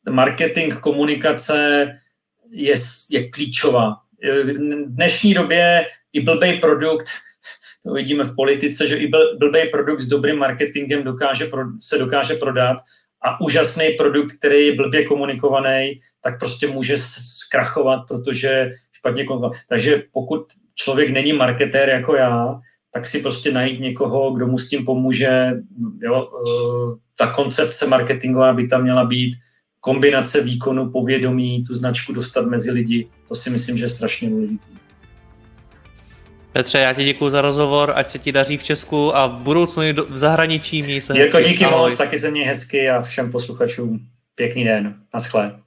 [0.10, 1.88] marketing, komunikace
[2.52, 2.76] je,
[3.12, 3.96] je klíčová.
[4.44, 7.06] V dnešní době i blbý produkt,
[7.84, 12.78] to vidíme v politice, že i blbý produkt s dobrým marketingem dokáže, se dokáže prodat
[13.22, 19.58] a úžasný produkt, který je blbě komunikovaný, tak prostě může zkrachovat, protože špatně komunikovat.
[19.70, 20.46] Takže pokud
[20.76, 22.60] člověk není marketér jako já,
[22.94, 25.52] tak si prostě najít někoho, kdo mu s tím pomůže.
[26.02, 29.36] Jo, eh, ta koncepce marketingová by tam měla být
[29.80, 33.08] kombinace výkonu, povědomí, tu značku dostat mezi lidi.
[33.28, 34.66] To si myslím, že je strašně důležité.
[36.52, 39.84] Petře, já ti děkuji za rozhovor, ať se ti daří v Česku a v budoucnu
[39.84, 40.84] i v zahraničí.
[40.84, 44.00] Mí se Jirko, díky moc, taky se mě hezky a všem posluchačům
[44.36, 44.96] pěkný den.
[45.14, 45.65] Naschle.